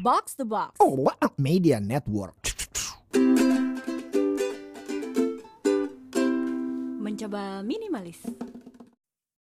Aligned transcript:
Box 0.00 0.32
the 0.32 0.48
Box. 0.48 0.80
Oh, 0.80 0.96
wow. 0.96 1.28
Media 1.36 1.76
Network. 1.76 2.40
Mencoba 7.04 7.60
minimalis. 7.60 8.24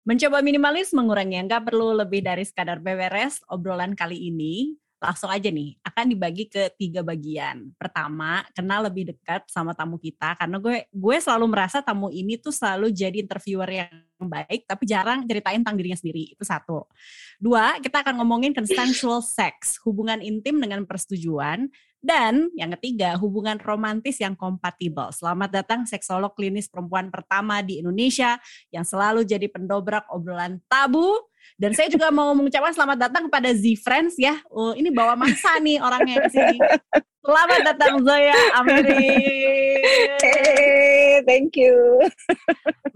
Mencoba 0.02 0.42
minimalis 0.42 0.98
mengurangi 0.98 1.38
yang 1.38 1.46
nggak 1.46 1.70
perlu 1.70 1.94
lebih 1.94 2.26
dari 2.26 2.42
sekadar 2.42 2.82
beberes. 2.82 3.38
Obrolan 3.54 3.94
kali 3.94 4.34
ini 4.34 4.74
langsung 4.98 5.30
aja 5.30 5.46
nih 5.54 5.78
akan 5.86 6.06
dibagi 6.10 6.50
ke 6.50 6.74
tiga 6.74 7.06
bagian. 7.06 7.70
Pertama, 7.78 8.42
kenal 8.58 8.90
lebih 8.90 9.14
dekat 9.14 9.46
sama 9.46 9.78
tamu 9.78 10.02
kita 10.02 10.34
karena 10.34 10.58
gue 10.58 10.90
gue 10.90 11.18
selalu 11.22 11.46
merasa 11.46 11.86
tamu 11.86 12.10
ini 12.10 12.42
tuh 12.42 12.50
selalu 12.50 12.90
jadi 12.90 13.22
interviewer 13.22 13.70
yang 13.70 13.94
baik 14.18 14.66
tapi 14.66 14.90
jarang 14.90 15.22
ceritain 15.30 15.62
tentang 15.62 15.78
dirinya 15.78 15.98
sendiri. 15.98 16.34
Itu 16.34 16.42
satu. 16.42 16.90
Dua, 17.38 17.78
kita 17.78 18.02
akan 18.02 18.18
ngomongin 18.18 18.58
consensual 18.58 19.22
sex, 19.22 19.78
hubungan 19.86 20.18
intim 20.26 20.58
dengan 20.58 20.82
persetujuan. 20.90 21.70
Dan 21.98 22.54
yang 22.54 22.74
ketiga, 22.78 23.18
hubungan 23.18 23.58
romantis 23.58 24.22
yang 24.22 24.38
kompatibel. 24.38 25.10
Selamat 25.10 25.50
datang 25.50 25.86
seksolog 25.86 26.34
klinis 26.38 26.70
perempuan 26.70 27.10
pertama 27.10 27.62
di 27.66 27.82
Indonesia 27.82 28.38
yang 28.70 28.86
selalu 28.86 29.26
jadi 29.26 29.50
pendobrak 29.50 30.06
obrolan 30.14 30.62
tabu 30.70 31.18
dan 31.56 31.72
saya 31.72 31.88
juga 31.88 32.12
mau 32.12 32.36
mengucapkan 32.36 32.76
selamat 32.76 33.08
datang 33.08 33.24
kepada 33.32 33.56
Z 33.56 33.64
Friends 33.80 34.20
ya. 34.20 34.36
Oh, 34.52 34.76
ini 34.76 34.92
bawa 34.92 35.16
masa 35.16 35.56
nih 35.64 35.80
orangnya 35.80 36.28
ke 36.28 36.30
sini. 36.36 36.60
Selamat 37.28 37.60
datang 37.76 38.00
Zoya 38.08 38.40
Amri. 38.56 39.12
Hey, 40.24 41.20
thank 41.28 41.60
you. 41.60 42.00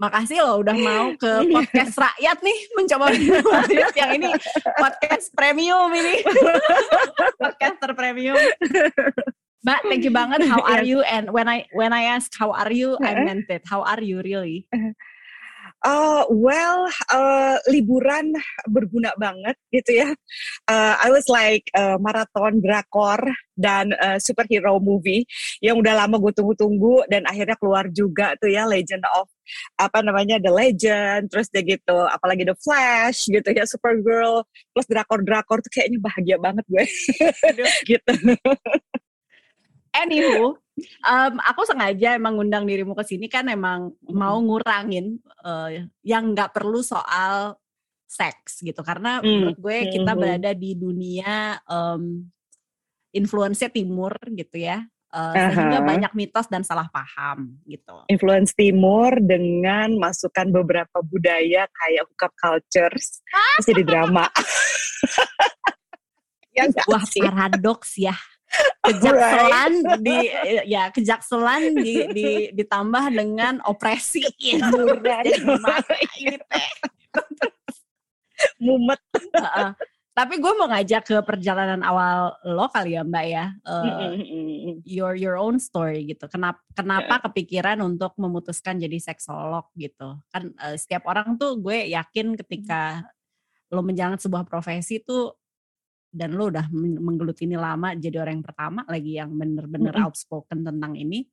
Makasih 0.00 0.40
loh 0.40 0.64
udah 0.64 0.72
mau 0.72 1.12
ke 1.20 1.52
podcast 1.52 2.00
rakyat 2.00 2.40
nih 2.40 2.58
mencoba 2.72 3.12
minimalis 3.12 3.92
yang 3.92 4.10
ini 4.16 4.30
podcast 4.80 5.28
premium 5.36 5.92
ini. 5.92 6.24
Podcaster 7.36 7.92
premium. 7.92 8.40
Mbak, 9.62 9.80
thank 9.86 10.02
you 10.02 10.10
banget. 10.10 10.42
How 10.48 10.64
are 10.64 10.82
you? 10.82 11.04
And 11.04 11.30
when 11.30 11.46
I 11.46 11.68
when 11.76 11.92
I 11.92 12.10
asked 12.16 12.34
how 12.34 12.50
are 12.56 12.72
you, 12.72 12.96
I 13.04 13.14
meant 13.22 13.46
it. 13.52 13.62
How 13.68 13.84
are 13.84 14.00
you 14.00 14.24
really? 14.24 14.64
Uh, 15.82 16.22
well, 16.30 16.86
uh, 17.10 17.58
liburan 17.66 18.30
berguna 18.70 19.10
banget 19.18 19.58
gitu 19.74 19.98
ya. 19.98 20.14
Uh, 20.70 20.94
I 20.94 21.10
was 21.10 21.26
like 21.26 21.66
uh, 21.74 21.98
maraton 21.98 22.62
drakor 22.62 23.18
dan 23.58 23.90
uh, 23.98 24.14
superhero 24.22 24.78
movie 24.78 25.26
yang 25.58 25.82
udah 25.82 26.06
lama 26.06 26.22
gue 26.22 26.30
tunggu-tunggu 26.38 27.10
dan 27.10 27.26
akhirnya 27.26 27.58
keluar 27.58 27.90
juga 27.90 28.38
tuh 28.38 28.54
ya 28.54 28.62
Legend 28.62 29.02
of 29.18 29.26
apa 29.74 30.06
namanya 30.06 30.38
The 30.38 30.54
Legend, 30.54 31.26
terus 31.26 31.50
dia 31.50 31.66
gitu, 31.66 31.98
apalagi 32.06 32.46
The 32.46 32.54
Flash 32.62 33.26
gitu 33.26 33.50
ya, 33.50 33.66
Supergirl, 33.66 34.46
plus 34.70 34.86
drakor-drakor 34.86 35.60
tuh 35.66 35.70
kayaknya 35.74 35.98
bahagia 35.98 36.36
banget 36.38 36.64
gue. 36.70 36.84
gitu. 37.90 38.12
Anywho, 39.92 40.61
um, 41.04 41.34
aku 41.42 41.62
sengaja 41.68 42.16
emang 42.16 42.38
ngundang 42.40 42.64
dirimu 42.64 42.96
ke 42.96 43.04
sini 43.04 43.26
kan 43.28 43.48
emang 43.48 43.92
mau 44.08 44.36
ngurangin 44.40 45.20
uh, 45.44 45.68
yang 46.02 46.32
nggak 46.32 46.52
perlu 46.52 46.80
soal 46.80 47.56
seks 48.08 48.60
gitu 48.60 48.84
karena 48.84 49.20
mm. 49.20 49.24
menurut 49.24 49.58
gue 49.58 49.78
kita 49.88 50.12
berada 50.12 50.50
di 50.52 50.76
dunia 50.76 51.56
um, 51.64 52.28
influence 53.12 53.64
timur 53.72 54.12
gitu 54.32 54.60
ya 54.60 54.84
uh, 55.12 55.32
sehingga 55.32 55.80
banyak 55.84 56.12
mitos 56.16 56.48
dan 56.48 56.64
salah 56.64 56.88
paham 56.88 57.60
gitu. 57.68 58.04
Influence 58.08 58.56
timur 58.56 59.16
dengan 59.20 59.92
masukan 60.00 60.48
beberapa 60.48 61.04
budaya 61.04 61.68
kayak 61.68 62.02
hookup 62.08 62.32
cultures 62.36 63.20
jadi 63.68 63.84
drama. 63.84 64.26
yang 66.52 66.68
Wah 66.84 67.04
paradoks 67.24 67.96
ya 67.96 68.16
kejakselan 68.82 69.72
right. 69.82 70.00
di 70.02 70.18
ya 70.68 70.90
kejakselan 70.90 71.72
di, 71.78 71.94
di 72.12 72.28
ditambah 72.52 73.04
dengan 73.14 73.62
opresi 73.64 74.26
gitu. 74.36 74.98
Jadi 75.00 75.30
ini 76.20 76.36
teh. 76.36 76.68
Mumet. 78.58 79.00
Uh 79.32 79.38
-uh. 79.40 79.70
Tapi 80.12 80.44
gue 80.44 80.52
mau 80.60 80.68
ngajak 80.68 81.08
ke 81.08 81.16
perjalanan 81.24 81.80
awal 81.80 82.36
lo 82.44 82.68
kali 82.68 83.00
ya 83.00 83.02
Mbak 83.06 83.26
ya, 83.32 83.48
uh, 83.64 84.12
your 84.84 85.16
your 85.16 85.40
own 85.40 85.56
story 85.56 86.04
gitu. 86.04 86.28
Kenapa 86.28 86.60
kenapa 86.76 87.16
yeah. 87.16 87.22
kepikiran 87.24 87.78
untuk 87.80 88.12
memutuskan 88.20 88.76
jadi 88.76 89.00
seksolog 89.00 89.72
gitu? 89.72 90.20
Kan 90.28 90.52
uh, 90.60 90.76
setiap 90.76 91.08
orang 91.08 91.40
tuh 91.40 91.56
gue 91.56 91.88
yakin 91.96 92.36
ketika 92.36 93.08
lo 93.72 93.80
menjalankan 93.80 94.20
sebuah 94.20 94.44
profesi 94.44 95.00
tuh 95.00 95.32
dan 96.12 96.36
lo 96.36 96.52
udah 96.52 96.68
menggelut 96.76 97.40
ini 97.40 97.56
lama 97.56 97.96
jadi 97.96 98.20
orang 98.20 98.38
yang 98.38 98.46
pertama 98.46 98.80
lagi 98.84 99.16
yang 99.16 99.32
bener-bener 99.32 99.96
mm-hmm. 99.96 100.06
outspoken 100.12 100.60
tentang 100.60 100.92
ini. 100.94 101.24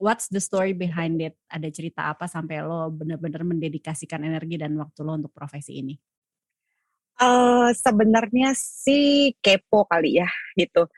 What's 0.00 0.32
the 0.32 0.40
story 0.40 0.72
behind 0.72 1.20
it? 1.20 1.36
Ada 1.48 1.68
cerita 1.72 2.08
apa 2.08 2.24
sampai 2.24 2.64
lo 2.64 2.88
bener-bener 2.88 3.44
mendedikasikan 3.44 4.24
energi 4.24 4.56
dan 4.56 4.76
waktu 4.80 5.00
lo 5.04 5.12
untuk 5.16 5.32
profesi 5.32 5.80
ini? 5.80 5.92
Uh, 7.20 7.68
sebenarnya 7.76 8.56
sih 8.56 9.36
kepo 9.44 9.84
kali 9.84 10.24
ya 10.24 10.28
gitu. 10.56 10.88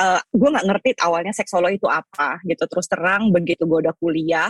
Uh, 0.00 0.16
gue 0.32 0.48
nggak 0.48 0.66
ngerti 0.72 0.90
awalnya 1.04 1.36
seksolo 1.36 1.68
itu 1.68 1.84
apa 1.84 2.40
gitu. 2.48 2.64
Terus 2.64 2.88
terang 2.88 3.28
begitu 3.28 3.68
gue 3.68 3.84
udah 3.84 3.92
kuliah, 4.00 4.48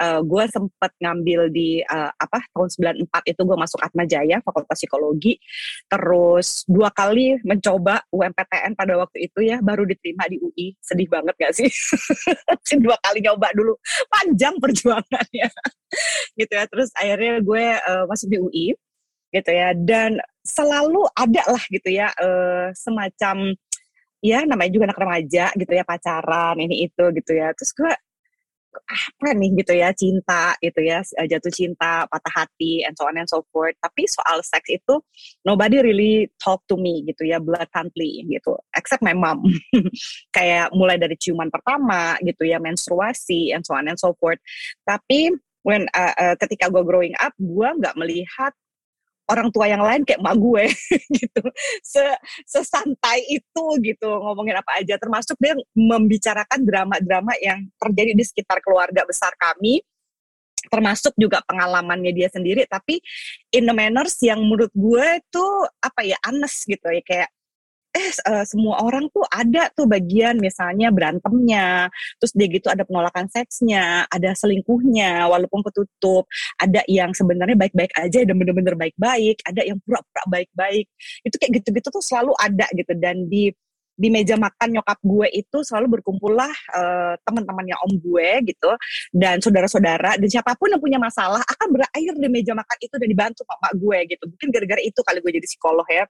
uh, 0.00 0.24
gue 0.24 0.44
sempet 0.48 0.96
ngambil 0.96 1.52
di 1.52 1.84
uh, 1.84 2.08
apa 2.16 2.40
tahun 2.56 3.04
94 3.04 3.32
itu 3.36 3.40
gue 3.44 3.56
masuk 3.60 3.80
Atma 3.84 4.08
Jaya 4.08 4.40
Fakultas 4.40 4.80
Psikologi. 4.80 5.36
Terus 5.92 6.64
dua 6.64 6.88
kali 6.88 7.36
mencoba 7.44 8.00
UMPTN 8.08 8.72
pada 8.72 8.96
waktu 8.96 9.28
itu 9.28 9.44
ya, 9.44 9.60
baru 9.60 9.84
diterima 9.84 10.24
di 10.32 10.40
UI. 10.40 10.72
Sedih 10.80 11.08
banget 11.12 11.36
gak 11.36 11.52
sih? 11.60 11.68
dua 12.80 12.96
kali 13.04 13.20
nyoba 13.20 13.52
dulu, 13.52 13.76
panjang 14.08 14.56
perjuangannya 14.56 15.48
gitu 16.40 16.52
ya. 16.56 16.64
Terus 16.64 16.88
akhirnya 16.96 17.44
gue 17.44 17.64
uh, 17.76 18.04
masuk 18.08 18.28
di 18.32 18.38
UI 18.40 18.66
gitu 19.32 19.50
ya. 19.50 19.72
Dan 19.74 20.20
selalu 20.44 21.08
ada 21.16 21.42
lah 21.48 21.64
gitu 21.72 21.88
ya 21.88 22.12
uh, 22.20 22.70
semacam 22.76 23.56
ya 24.22 24.46
namanya 24.46 24.70
juga 24.70 24.94
anak 24.94 25.00
remaja 25.02 25.44
gitu 25.58 25.72
ya 25.74 25.82
pacaran 25.82 26.56
ini 26.60 26.86
itu 26.86 27.04
gitu 27.16 27.32
ya. 27.34 27.50
Terus 27.56 27.72
gue 27.74 27.92
apa 28.72 29.36
nih 29.36 29.52
gitu 29.60 29.72
ya 29.76 29.92
cinta 29.92 30.56
gitu 30.64 30.80
ya 30.80 31.04
eh, 31.04 31.26
jatuh 31.28 31.52
cinta 31.52 32.08
patah 32.08 32.32
hati 32.44 32.80
and 32.84 32.96
so 32.96 33.04
on 33.04 33.16
and 33.20 33.28
so 33.28 33.44
forth. 33.52 33.76
Tapi 33.80 34.08
soal 34.08 34.40
seks 34.40 34.68
itu 34.72 34.94
nobody 35.44 35.84
really 35.84 36.28
talk 36.40 36.64
to 36.64 36.80
me 36.80 37.04
gitu 37.04 37.28
ya 37.28 37.36
blatantly 37.36 38.24
gitu. 38.28 38.56
Except 38.72 39.04
my 39.04 39.12
mom. 39.12 39.44
Kayak 40.36 40.72
mulai 40.72 40.96
dari 40.96 41.16
ciuman 41.20 41.52
pertama 41.52 42.16
gitu 42.24 42.48
ya 42.48 42.56
menstruasi 42.56 43.52
and 43.52 43.64
so 43.64 43.76
on 43.76 43.88
and 43.88 44.00
so 44.00 44.16
forth. 44.16 44.40
Tapi 44.88 45.36
when 45.62 45.86
uh, 45.94 46.14
uh, 46.16 46.34
ketika 46.40 46.72
gue 46.72 46.82
growing 46.82 47.14
up 47.20 47.36
gue 47.38 47.68
nggak 47.78 47.94
melihat 47.94 48.52
orang 49.32 49.48
tua 49.48 49.66
yang 49.66 49.80
lain 49.80 50.04
kayak 50.04 50.20
mak 50.20 50.36
gue 50.36 50.64
gitu. 51.20 51.44
Se 51.80 52.04
sesantai 52.44 53.24
itu 53.32 53.64
gitu 53.80 54.08
ngomongin 54.08 54.60
apa 54.60 54.84
aja. 54.84 55.00
Termasuk 55.00 55.40
dia 55.40 55.56
membicarakan 55.72 56.60
drama-drama 56.62 57.32
yang 57.40 57.64
terjadi 57.80 58.12
di 58.12 58.24
sekitar 58.28 58.60
keluarga 58.60 59.08
besar 59.08 59.32
kami. 59.40 59.80
Termasuk 60.68 61.16
juga 61.18 61.40
pengalamannya 61.42 62.12
dia 62.12 62.28
sendiri. 62.28 62.68
Tapi 62.68 63.00
in 63.56 63.64
the 63.64 63.74
manners 63.74 64.20
yang 64.20 64.44
menurut 64.44 64.70
gue 64.76 65.08
tuh 65.32 65.66
apa 65.80 66.04
ya 66.04 66.20
anes 66.28 66.62
gitu 66.68 66.86
ya. 66.92 67.02
Kayak 67.02 67.30
eh 67.92 68.08
uh, 68.24 68.44
semua 68.48 68.80
orang 68.80 69.04
tuh 69.12 69.20
ada 69.28 69.68
tuh 69.76 69.84
bagian 69.84 70.40
misalnya 70.40 70.88
berantemnya, 70.88 71.92
terus 72.16 72.32
dia 72.32 72.48
gitu 72.48 72.72
ada 72.72 72.88
penolakan 72.88 73.28
seksnya, 73.28 74.08
ada 74.08 74.32
selingkuhnya 74.32 75.28
walaupun 75.28 75.60
ketutup, 75.68 76.24
ada 76.56 76.80
yang 76.88 77.12
sebenarnya 77.12 77.56
baik-baik 77.56 77.92
aja 78.00 78.24
dan 78.24 78.34
bener-bener 78.40 78.74
baik-baik, 78.80 79.44
ada 79.44 79.60
yang 79.60 79.76
pura-pura 79.84 80.24
baik-baik. 80.32 80.88
Itu 81.20 81.36
kayak 81.36 81.52
gitu-gitu 81.60 81.88
tuh 81.92 82.04
selalu 82.04 82.32
ada 82.40 82.66
gitu 82.72 82.92
dan 82.96 83.28
di 83.28 83.52
di 83.92 84.08
meja 84.08 84.40
makan 84.40 84.80
nyokap 84.80 84.98
gue 85.04 85.28
itu 85.36 85.58
selalu 85.60 86.00
berkumpullah 86.00 86.48
uh, 86.72 87.14
teman-temannya 87.28 87.76
om 87.84 87.92
gue 88.00 88.28
gitu 88.48 88.72
dan 89.12 89.38
saudara-saudara 89.38 90.16
dan 90.16 90.28
siapa 90.32 90.56
pun 90.56 90.72
yang 90.72 90.80
punya 90.80 90.96
masalah 90.96 91.44
akan 91.44 91.68
berakhir 91.76 92.16
di 92.16 92.28
meja 92.32 92.56
makan 92.56 92.76
itu 92.80 92.94
dan 92.96 93.08
dibantu 93.08 93.44
mama 93.44 93.68
gue 93.76 93.98
gitu 94.16 94.24
mungkin 94.26 94.48
gara-gara 94.48 94.80
itu 94.80 95.00
kali 95.04 95.18
gue 95.20 95.32
jadi 95.36 95.46
psikolog 95.46 95.86
ya 95.92 96.04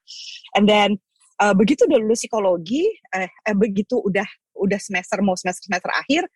and 0.54 0.64
then 0.70 0.94
uh, 1.40 1.54
begitu 1.56 1.88
udah 1.88 1.98
lulus 2.02 2.20
psikologi 2.24 2.90
eh, 2.90 3.28
eh 3.30 3.56
begitu 3.56 3.96
udah 4.02 4.26
udah 4.58 4.80
semester 4.80 5.22
mau 5.24 5.38
semester 5.38 5.64
semester 5.64 5.92
akhir 5.92 6.28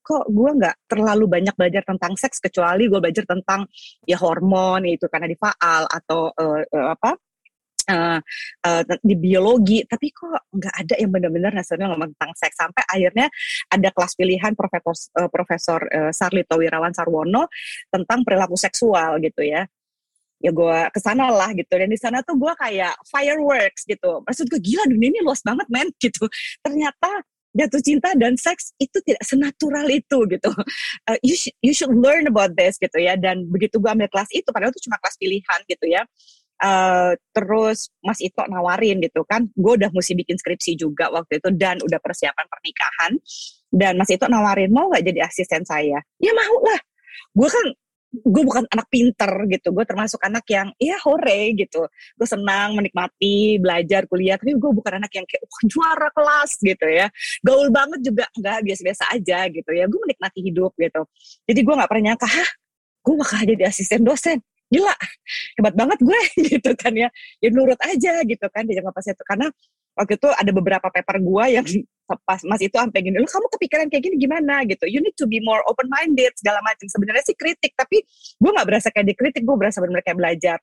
kok 0.00 0.24
gue 0.32 0.50
nggak 0.56 0.88
terlalu 0.88 1.28
banyak 1.28 1.52
belajar 1.52 1.84
tentang 1.84 2.16
seks 2.16 2.40
kecuali 2.40 2.88
gue 2.88 2.96
belajar 2.96 3.28
tentang 3.28 3.68
ya 4.08 4.16
hormon 4.16 4.88
itu 4.88 5.04
karena 5.12 5.28
di 5.28 5.36
faal 5.36 5.84
atau 5.84 6.32
uh, 6.32 6.64
uh, 6.64 6.88
apa 6.96 7.12
uh, 7.88 8.20
uh, 8.64 8.82
di 9.00 9.14
biologi. 9.16 9.84
Tapi 9.84 10.06
kok 10.12 10.52
nggak 10.52 10.74
ada 10.80 10.94
yang 11.00 11.10
benar-benar 11.12 11.52
hasilnya 11.56 11.88
ngomong 11.92 12.12
tentang 12.16 12.32
seks. 12.36 12.56
Sampai 12.56 12.84
akhirnya 12.88 13.26
ada 13.72 13.88
kelas 13.92 14.12
pilihan 14.16 14.52
profesor 14.56 14.96
uh, 15.20 15.28
profesor 15.32 15.80
uh, 15.88 16.12
Sarlito 16.12 16.60
Wirawan 16.60 16.92
Sarwono 16.92 17.48
tentang 17.88 18.24
perilaku 18.24 18.56
seksual 18.56 19.20
gitu 19.24 19.44
ya 19.44 19.64
ya 20.38 20.50
gue 20.54 20.78
ke 20.94 21.00
sana 21.02 21.30
lah 21.30 21.50
gitu. 21.54 21.70
Dan 21.70 21.90
di 21.90 21.98
sana 21.98 22.22
tuh 22.22 22.38
gue 22.38 22.52
kayak 22.58 22.94
fireworks 23.10 23.84
gitu. 23.86 24.22
Maksud 24.24 24.46
gue 24.46 24.60
gila 24.62 24.84
dunia 24.86 25.08
ini 25.10 25.20
luas 25.22 25.42
banget 25.42 25.66
men 25.70 25.90
gitu. 26.04 26.24
Ternyata 26.62 27.22
jatuh 27.58 27.82
cinta 27.82 28.12
dan 28.14 28.38
seks 28.38 28.76
itu 28.78 28.98
tidak 29.02 29.22
senatural 29.26 29.86
itu 29.90 30.18
gitu. 30.30 30.50
Uh, 31.08 31.18
you, 31.26 31.34
sh 31.34 31.50
you 31.64 31.74
should 31.74 31.90
learn 31.90 32.30
about 32.30 32.54
this 32.54 32.78
gitu 32.78 32.98
ya. 32.98 33.18
Dan 33.18 33.50
begitu 33.50 33.82
gue 33.82 33.90
ambil 33.90 34.06
kelas 34.10 34.30
itu 34.30 34.46
padahal 34.54 34.70
itu 34.70 34.86
cuma 34.86 34.96
kelas 35.02 35.16
pilihan 35.18 35.60
gitu 35.66 35.86
ya. 35.90 36.02
Uh, 36.58 37.14
terus 37.30 37.86
Mas 38.02 38.18
Ito 38.18 38.42
nawarin 38.50 38.98
gitu 38.98 39.22
kan, 39.22 39.46
gue 39.54 39.72
udah 39.78 39.94
mesti 39.94 40.10
bikin 40.18 40.34
skripsi 40.34 40.74
juga 40.74 41.06
waktu 41.06 41.38
itu 41.38 41.54
dan 41.54 41.78
udah 41.78 42.02
persiapan 42.02 42.46
pernikahan. 42.50 43.12
Dan 43.70 43.94
Mas 43.94 44.10
Ito 44.10 44.26
nawarin 44.26 44.74
mau 44.74 44.90
nggak 44.90 45.06
jadi 45.06 45.20
asisten 45.22 45.62
saya? 45.62 46.02
Ya 46.18 46.32
mau 46.34 46.56
lah, 46.66 46.80
gue 47.30 47.48
kan 47.48 47.66
gue 48.08 48.42
bukan 48.42 48.64
anak 48.72 48.88
pinter 48.88 49.28
gitu 49.52 49.68
gue 49.76 49.84
termasuk 49.84 50.16
anak 50.24 50.44
yang 50.48 50.72
iya 50.80 50.96
hore 51.04 51.52
gitu. 51.52 51.84
Gue 52.16 52.26
senang 52.28 52.72
menikmati 52.80 53.60
belajar 53.60 54.08
kuliah 54.08 54.40
tapi 54.40 54.56
gue 54.56 54.70
bukan 54.72 54.92
anak 54.96 55.12
yang 55.12 55.26
kayak 55.28 55.44
oh, 55.44 55.62
juara 55.68 56.08
kelas 56.16 56.50
gitu 56.60 56.86
ya. 56.88 57.06
Gaul 57.44 57.68
banget 57.68 58.00
juga 58.00 58.24
enggak 58.32 58.58
biasa-biasa 58.64 59.04
aja 59.12 59.38
gitu 59.52 59.70
ya. 59.76 59.84
Gue 59.86 60.00
menikmati 60.08 60.40
hidup 60.40 60.72
gitu. 60.80 61.02
Jadi 61.44 61.60
gue 61.60 61.74
nggak 61.76 61.88
pernah 61.88 62.04
nyangka 62.12 62.28
hah 62.28 62.50
gue 63.04 63.14
bakal 63.16 63.40
jadi 63.44 63.64
asisten 63.68 64.00
dosen. 64.04 64.38
Gila 64.68 64.92
hebat 65.56 65.74
banget 65.76 65.98
gue 66.00 66.20
gitu 66.56 66.70
kan 66.80 66.92
ya. 66.96 67.08
Ya 67.44 67.48
nurut 67.52 67.80
aja 67.84 68.24
gitu 68.24 68.46
kan 68.48 68.64
di 68.64 68.72
jangka 68.72 68.92
pas 68.92 69.04
itu. 69.04 69.24
Karena 69.24 69.46
waktu 69.98 70.14
itu 70.14 70.28
ada 70.30 70.50
beberapa 70.54 70.86
paper 70.86 71.18
gue 71.18 71.44
yang 71.58 71.66
pas 72.28 72.40
mas 72.46 72.62
itu 72.62 72.72
sampai 72.72 73.04
gini, 73.04 73.18
lo 73.18 73.28
kamu 73.28 73.50
kepikiran 73.58 73.86
kayak 73.90 74.02
gini 74.06 74.16
gimana 74.16 74.64
gitu? 74.64 74.86
You 74.86 75.02
need 75.02 75.18
to 75.18 75.26
be 75.26 75.42
more 75.42 75.60
open 75.66 75.90
minded 75.90 76.32
segala 76.38 76.62
macam. 76.62 76.86
Sebenarnya 76.86 77.26
sih 77.26 77.36
kritik, 77.36 77.74
tapi 77.74 78.00
gue 78.38 78.50
nggak 78.54 78.64
berasa 78.64 78.88
kayak 78.94 79.12
dikritik, 79.12 79.42
gue 79.44 79.56
berasa 79.58 79.82
benar-benar 79.82 80.06
kayak 80.06 80.18
belajar. 80.22 80.58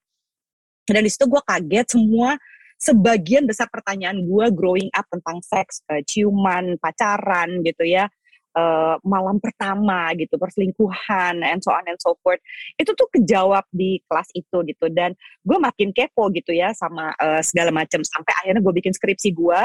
Dan 0.88 1.02
di 1.06 1.12
situ 1.12 1.28
gue 1.28 1.42
kaget 1.44 1.88
semua 1.92 2.40
sebagian 2.82 3.46
besar 3.46 3.70
pertanyaan 3.70 4.26
gue 4.26 4.46
growing 4.56 4.90
up 4.96 5.06
tentang 5.12 5.40
seks, 5.44 5.86
ciuman, 6.10 6.80
pacaran 6.82 7.62
gitu 7.62 7.84
ya, 7.86 8.10
uh, 8.56 8.96
malam 9.04 9.38
pertama 9.38 10.10
gitu, 10.16 10.40
perselingkuhan, 10.40 11.44
and 11.44 11.60
so 11.62 11.76
on 11.76 11.86
and 11.86 12.00
so 12.00 12.16
forth. 12.24 12.40
Itu 12.80 12.96
tuh 12.96 13.12
kejawab 13.12 13.68
di 13.70 14.00
kelas 14.08 14.32
itu 14.34 14.58
gitu. 14.66 14.88
Dan 14.90 15.14
gue 15.44 15.58
makin 15.60 15.92
kepo 15.92 16.32
gitu 16.32 16.56
ya 16.56 16.72
sama 16.74 17.14
uh, 17.20 17.44
segala 17.44 17.70
macam. 17.76 18.02
Sampai 18.02 18.34
akhirnya 18.42 18.64
gue 18.64 18.74
bikin 18.80 18.96
skripsi 18.96 19.36
gue 19.36 19.60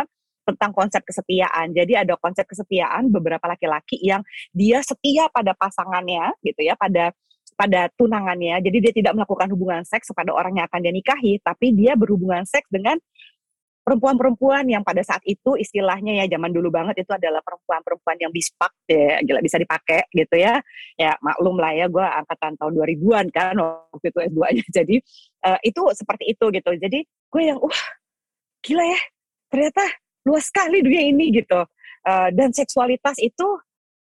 tentang 0.44 0.75
konsep 0.75 1.00
kesetiaan. 1.06 1.70
Jadi 1.70 1.94
ada 1.94 2.19
konsep 2.19 2.44
kesetiaan 2.44 3.08
beberapa 3.08 3.46
laki-laki 3.46 4.02
yang 4.02 4.26
dia 4.50 4.82
setia 4.82 5.31
pada 5.31 5.54
pasangannya 5.54 6.34
gitu 6.42 6.66
ya, 6.66 6.75
pada 6.75 7.14
pada 7.54 7.92
tunangannya. 7.92 8.56
Jadi 8.64 8.76
dia 8.81 8.92
tidak 8.96 9.12
melakukan 9.20 9.52
hubungan 9.52 9.82
seks 9.84 10.08
kepada 10.08 10.32
orang 10.32 10.56
yang 10.56 10.64
akan 10.64 10.81
dia 10.81 10.94
nikahi, 10.96 11.44
tapi 11.44 11.76
dia 11.76 11.92
berhubungan 11.92 12.48
seks 12.48 12.66
dengan 12.72 12.96
perempuan-perempuan 13.90 14.70
yang 14.70 14.87
pada 14.87 15.02
saat 15.02 15.19
itu 15.26 15.58
istilahnya 15.58 16.22
ya 16.22 16.38
zaman 16.38 16.54
dulu 16.54 16.70
banget 16.70 17.02
itu 17.02 17.10
adalah 17.10 17.42
perempuan-perempuan 17.42 18.22
yang 18.22 18.31
bispak 18.31 18.70
ya 18.87 19.19
bisa 19.42 19.58
dipakai 19.58 20.06
gitu 20.14 20.38
ya. 20.38 20.62
Ya 20.94 21.19
maklum 21.19 21.58
lah 21.58 21.75
ya 21.75 21.90
gue 21.90 22.06
angkatan 22.06 22.54
tahun 22.54 22.72
2000-an 22.78 23.26
kan 23.34 23.58
waktu 23.58 24.06
itu 24.14 24.19
S2-nya 24.31 24.64
jadi 24.78 24.96
uh, 25.42 25.58
itu 25.66 25.82
seperti 25.98 26.25
itu 26.31 26.44
gitu. 26.54 26.70
Jadi 26.78 26.98
gue 27.02 27.42
yang 27.42 27.58
wah 27.58 27.82
gila 28.62 28.87
ya 28.87 29.00
ternyata 29.50 29.82
luas 30.22 30.46
sekali 30.46 30.87
dunia 30.87 31.10
ini 31.10 31.34
gitu. 31.34 31.66
Uh, 32.06 32.31
dan 32.31 32.54
seksualitas 32.54 33.19
itu 33.19 33.58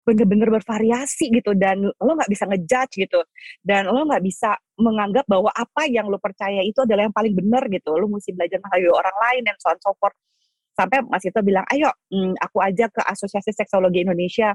bener-bener 0.06 0.54
bervariasi 0.62 1.34
gitu 1.34 1.57
dan 1.57 1.81
lo 1.81 2.12
nggak 2.13 2.30
bisa 2.30 2.46
ngejudge 2.46 2.94
gitu 3.02 3.19
dan 3.66 3.90
lo 3.90 4.06
nggak 4.06 4.22
bisa 4.22 4.54
menganggap 4.78 5.25
bahwa 5.25 5.50
apa 5.50 5.90
yang 5.90 6.06
lo 6.06 6.22
percaya 6.22 6.62
itu 6.62 6.86
adalah 6.86 7.10
yang 7.10 7.16
paling 7.16 7.34
benar 7.34 7.66
gitu 7.68 7.98
lo 7.98 8.06
mesti 8.06 8.31
belajar 8.38 8.62
menghargai 8.62 8.94
orang 8.94 9.18
lain 9.18 9.42
dan 9.50 9.56
so 9.57 9.68
on 9.74 9.80
so 9.81 9.92
forth 9.98 10.13
sampai 10.78 11.02
Mas 11.10 11.25
Ito 11.25 11.42
bilang 11.42 11.66
ayo 11.74 11.90
hmm, 12.13 12.38
aku 12.38 12.57
aja 12.62 12.86
ke 12.94 13.02
Asosiasi 13.02 13.50
Seksologi 13.50 14.06
Indonesia 14.06 14.54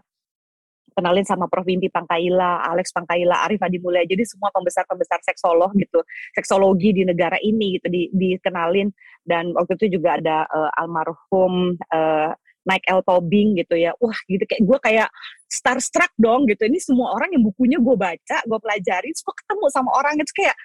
kenalin 0.94 1.24
sama 1.24 1.46
Prof. 1.46 1.64
Wimpi 1.64 1.88
Pangkaila, 1.88 2.66
Alex 2.66 2.90
Pangkaila, 2.90 3.46
Arif 3.46 3.62
Adi 3.62 3.78
Mulya. 3.78 4.02
Jadi 4.04 4.26
semua 4.26 4.50
pembesar-pembesar 4.50 5.22
seksolog 5.22 5.70
gitu, 5.78 6.02
seksologi 6.34 6.90
di 6.92 7.02
negara 7.06 7.38
ini 7.40 7.78
gitu 7.78 7.86
di, 7.88 8.10
dikenalin 8.10 8.90
dan 9.22 9.54
waktu 9.54 9.78
itu 9.78 10.00
juga 10.00 10.18
ada 10.18 10.44
uh, 10.50 10.70
almarhum 10.76 11.78
uh, 11.94 12.34
Mike 12.70 12.86
L. 12.86 13.02
Tobing 13.02 13.58
gitu 13.58 13.74
ya. 13.74 13.90
Wah, 13.98 14.14
gitu 14.30 14.46
kayak 14.46 14.62
gue 14.62 14.78
kayak 14.78 15.08
starstruck 15.50 16.14
dong 16.14 16.46
gitu. 16.46 16.70
Ini 16.70 16.78
semua 16.78 17.10
orang 17.18 17.34
yang 17.34 17.42
bukunya 17.42 17.82
gue 17.82 17.96
baca, 17.98 18.36
gue 18.46 18.58
pelajari, 18.62 19.10
terus 19.10 19.26
ketemu 19.26 19.66
sama 19.74 19.90
orang 19.98 20.14
itu 20.22 20.30
kayak 20.30 20.56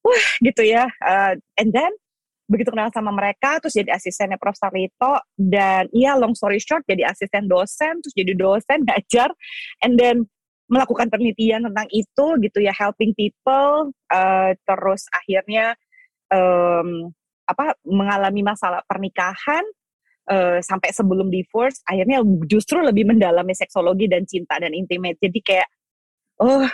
wah 0.00 0.26
gitu 0.40 0.62
ya. 0.64 0.88
Uh, 1.04 1.36
and 1.60 1.76
then 1.76 1.92
begitu 2.44 2.68
kenal 2.68 2.92
sama 2.92 3.08
mereka 3.08 3.56
terus 3.56 3.72
jadi 3.72 3.96
asistennya 3.96 4.36
Prof 4.36 4.56
Sarito 4.56 5.16
dan 5.32 5.88
iya 5.96 6.12
long 6.12 6.36
story 6.36 6.60
short 6.60 6.84
jadi 6.84 7.08
asisten 7.08 7.48
dosen 7.48 8.04
terus 8.04 8.12
jadi 8.12 8.36
dosen 8.36 8.84
ngajar 8.88 9.32
and 9.80 9.96
then 9.96 10.28
melakukan 10.68 11.08
penelitian 11.08 11.64
tentang 11.68 11.88
itu 11.92 12.26
gitu 12.40 12.58
ya 12.60 12.72
helping 12.76 13.16
people 13.16 13.92
uh, 14.12 14.52
terus 14.64 15.08
akhirnya 15.12 15.72
um, 16.32 17.12
apa 17.44 17.76
mengalami 17.84 18.40
masalah 18.40 18.80
pernikahan 18.88 19.64
uh, 20.30 20.58
sampai 20.60 20.90
sebelum 20.94 21.28
divorce 21.28 21.80
akhirnya 21.84 22.20
justru 22.48 22.80
lebih 22.80 23.08
mendalami 23.08 23.52
seksologi 23.52 24.06
dan 24.08 24.24
cinta 24.24 24.60
dan 24.60 24.72
intimate 24.72 25.18
jadi 25.20 25.38
kayak 25.40 25.68
oh 26.40 26.68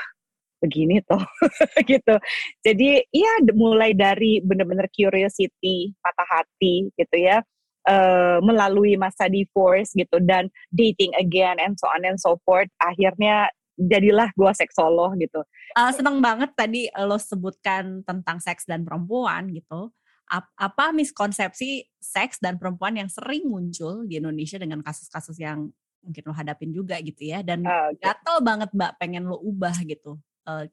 begini 0.61 1.00
toh 1.08 1.20
gitu. 1.91 2.14
Jadi 2.61 3.00
iya 3.11 3.32
mulai 3.56 3.97
dari 3.97 4.44
benar-benar 4.44 4.93
curiosity, 4.93 5.91
patah 5.99 6.29
hati 6.29 6.93
gitu 6.94 7.17
ya. 7.17 7.41
Uh, 7.88 8.37
melalui 8.44 8.93
masa 9.00 9.25
divorce 9.25 9.97
gitu 9.97 10.20
dan 10.20 10.52
dating 10.69 11.17
again 11.17 11.56
and 11.56 11.81
so 11.81 11.88
on 11.88 12.05
and 12.05 12.20
so 12.20 12.37
forth 12.44 12.69
akhirnya 12.76 13.49
jadilah 13.81 14.29
gua 14.37 14.52
seksolog 14.52 15.17
gitu. 15.17 15.41
Uh, 15.73 15.88
seneng 15.88 16.20
banget 16.20 16.52
tadi 16.52 16.93
lo 16.93 17.17
sebutkan 17.17 18.05
tentang 18.05 18.37
seks 18.37 18.69
dan 18.69 18.85
perempuan 18.85 19.49
gitu. 19.49 19.88
Apa 20.38 20.94
miskonsepsi 20.94 21.90
seks 21.98 22.38
dan 22.38 22.54
perempuan 22.54 22.94
yang 22.94 23.10
sering 23.10 23.50
muncul 23.50 24.06
di 24.06 24.22
Indonesia 24.22 24.62
dengan 24.62 24.78
kasus-kasus 24.86 25.34
yang 25.42 25.66
mungkin 26.00 26.24
lo 26.24 26.32
hadapin 26.32 26.72
juga 26.72 26.96
gitu 27.02 27.28
ya 27.28 27.44
dan 27.44 27.60
uh, 27.66 27.92
okay. 27.92 28.08
gatel 28.08 28.40
banget 28.40 28.72
mbak 28.72 28.96
pengen 28.96 29.28
lo 29.28 29.36
ubah 29.42 29.76
gitu 29.84 30.16
uh, 30.48 30.64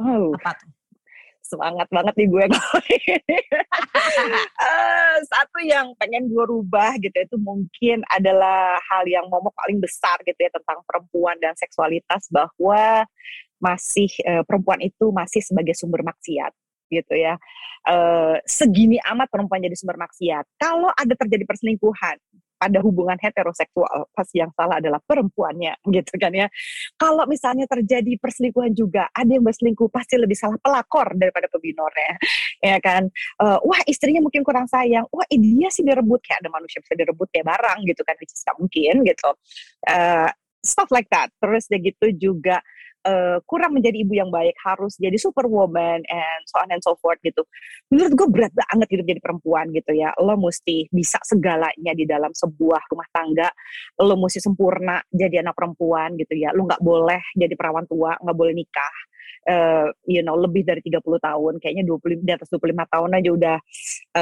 oh. 0.00 0.32
apa 0.40 0.56
tuh? 0.58 0.72
Semangat 1.42 1.90
banget 1.92 2.14
nih 2.16 2.28
gue 2.32 2.44
uh, 2.56 2.56
satu 5.20 5.58
yang 5.60 5.92
pengen 6.00 6.32
gue 6.32 6.44
rubah 6.48 6.96
gitu 6.96 7.12
itu 7.12 7.36
mungkin 7.36 8.00
adalah 8.08 8.80
hal 8.88 9.04
yang 9.04 9.28
momok 9.28 9.52
paling 9.52 9.76
besar 9.76 10.16
gitu 10.24 10.38
ya 10.38 10.48
tentang 10.48 10.80
perempuan 10.88 11.36
dan 11.44 11.52
seksualitas 11.52 12.24
bahwa 12.32 13.04
masih 13.60 14.08
uh, 14.24 14.40
perempuan 14.48 14.80
itu 14.80 15.12
masih 15.12 15.44
sebagai 15.44 15.76
sumber 15.76 16.00
maksiat 16.00 16.56
gitu 16.92 17.14
ya. 17.16 17.40
Uh, 17.82 18.38
segini 18.44 19.00
amat 19.02 19.32
perempuan 19.32 19.64
jadi 19.64 19.74
sumber 19.74 19.98
maksiat. 19.98 20.44
Kalau 20.60 20.92
ada 20.92 21.14
terjadi 21.16 21.42
perselingkuhan, 21.48 22.20
pada 22.62 22.78
hubungan 22.78 23.18
heteroseksual 23.18 24.06
pasti 24.14 24.38
yang 24.38 24.54
salah 24.54 24.78
adalah 24.78 25.02
perempuannya 25.02 25.74
gitu 25.98 26.14
kan 26.14 26.30
ya. 26.30 26.46
Kalau 26.94 27.26
misalnya 27.26 27.66
terjadi 27.66 28.14
perselingkuhan 28.22 28.70
juga 28.70 29.10
ada 29.10 29.26
yang 29.26 29.42
berselingkuh 29.42 29.90
pasti 29.90 30.14
lebih 30.14 30.38
salah 30.38 30.54
pelakor 30.62 31.18
daripada 31.18 31.50
pebinornya 31.50 32.14
ya 32.70 32.78
kan. 32.78 33.10
Uh, 33.42 33.58
wah 33.66 33.82
istrinya 33.90 34.22
mungkin 34.22 34.46
kurang 34.46 34.70
sayang. 34.70 35.02
Wah 35.10 35.26
dia 35.26 35.68
sih 35.74 35.82
direbut. 35.82 36.22
Kayak 36.22 36.46
ada 36.46 36.50
manusia 36.54 36.78
bisa 36.78 36.94
direbut 36.94 37.26
kayak 37.34 37.50
barang 37.50 37.78
gitu 37.82 38.02
kan 38.06 38.14
is 38.22 38.44
mungkin 38.54 38.94
gitu. 39.02 39.30
Uh, 39.90 40.30
stuff 40.62 40.86
like 40.94 41.10
that. 41.10 41.34
Terus 41.42 41.66
ya 41.66 41.82
gitu 41.82 42.14
juga 42.14 42.62
uh, 43.06 43.38
kurang 43.44 43.78
menjadi 43.78 44.02
ibu 44.02 44.14
yang 44.16 44.30
baik 44.30 44.54
harus 44.62 44.96
jadi 44.98 45.14
superwoman 45.18 46.02
and 46.06 46.42
so 46.46 46.58
on 46.62 46.68
and 46.70 46.82
so 46.82 46.94
forth 46.98 47.18
gitu. 47.22 47.42
Menurut 47.90 48.12
gue 48.14 48.28
berat 48.30 48.52
banget 48.54 48.88
hidup 48.98 49.06
jadi 49.06 49.20
perempuan 49.22 49.70
gitu 49.74 49.92
ya. 49.94 50.14
Lo 50.18 50.38
mesti 50.38 50.86
bisa 50.90 51.18
segalanya 51.22 51.92
di 51.94 52.04
dalam 52.06 52.30
sebuah 52.32 52.82
rumah 52.90 53.08
tangga. 53.10 53.48
Lo 54.00 54.14
mesti 54.18 54.38
sempurna 54.38 54.98
jadi 55.10 55.42
anak 55.42 55.54
perempuan 55.58 56.14
gitu 56.18 56.34
ya. 56.38 56.54
Lo 56.54 56.66
nggak 56.66 56.82
boleh 56.82 57.22
jadi 57.34 57.54
perawan 57.58 57.86
tua 57.86 58.16
nggak 58.18 58.36
boleh 58.36 58.54
nikah. 58.56 58.94
Uh, 59.42 59.90
you 60.06 60.22
know 60.22 60.38
lebih 60.38 60.62
dari 60.62 60.78
30 60.78 61.02
tahun 61.02 61.58
kayaknya 61.58 61.82
20 61.82 62.22
di 62.22 62.30
atas 62.30 62.46
25 62.46 62.78
tahun 62.78 63.10
aja 63.10 63.30
udah 63.34 63.56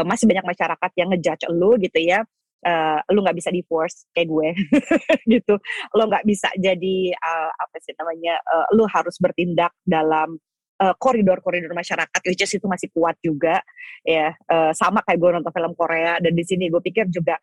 uh, 0.00 0.04
masih 0.08 0.24
banyak 0.24 0.48
masyarakat 0.48 0.90
yang 0.96 1.08
ngejudge 1.12 1.44
lo 1.52 1.76
gitu 1.76 2.00
ya 2.00 2.24
uh, 2.66 3.00
lu 3.12 3.24
nggak 3.24 3.36
bisa 3.36 3.50
divorce 3.52 4.08
kayak 4.12 4.28
gue 4.28 4.48
gitu. 5.38 5.54
Lo 5.96 6.08
nggak 6.08 6.24
bisa 6.26 6.48
jadi 6.56 7.14
uh, 7.16 7.50
apa 7.54 7.76
sih 7.80 7.94
namanya 7.96 8.40
uh, 8.44 8.66
lu 8.76 8.84
harus 8.88 9.16
bertindak 9.20 9.72
dalam 9.84 10.36
koridor-koridor 10.80 11.76
uh, 11.76 11.76
masyarakat 11.76 12.20
which 12.24 12.40
is 12.40 12.56
itu 12.56 12.64
masih 12.64 12.88
kuat 12.92 13.16
juga 13.20 13.60
ya. 14.04 14.32
Uh, 14.48 14.72
sama 14.72 15.04
kayak 15.04 15.20
gue 15.20 15.30
nonton 15.40 15.52
film 15.52 15.72
Korea 15.76 16.16
dan 16.18 16.32
di 16.32 16.44
sini 16.44 16.72
gue 16.72 16.80
pikir 16.80 17.08
juga 17.12 17.36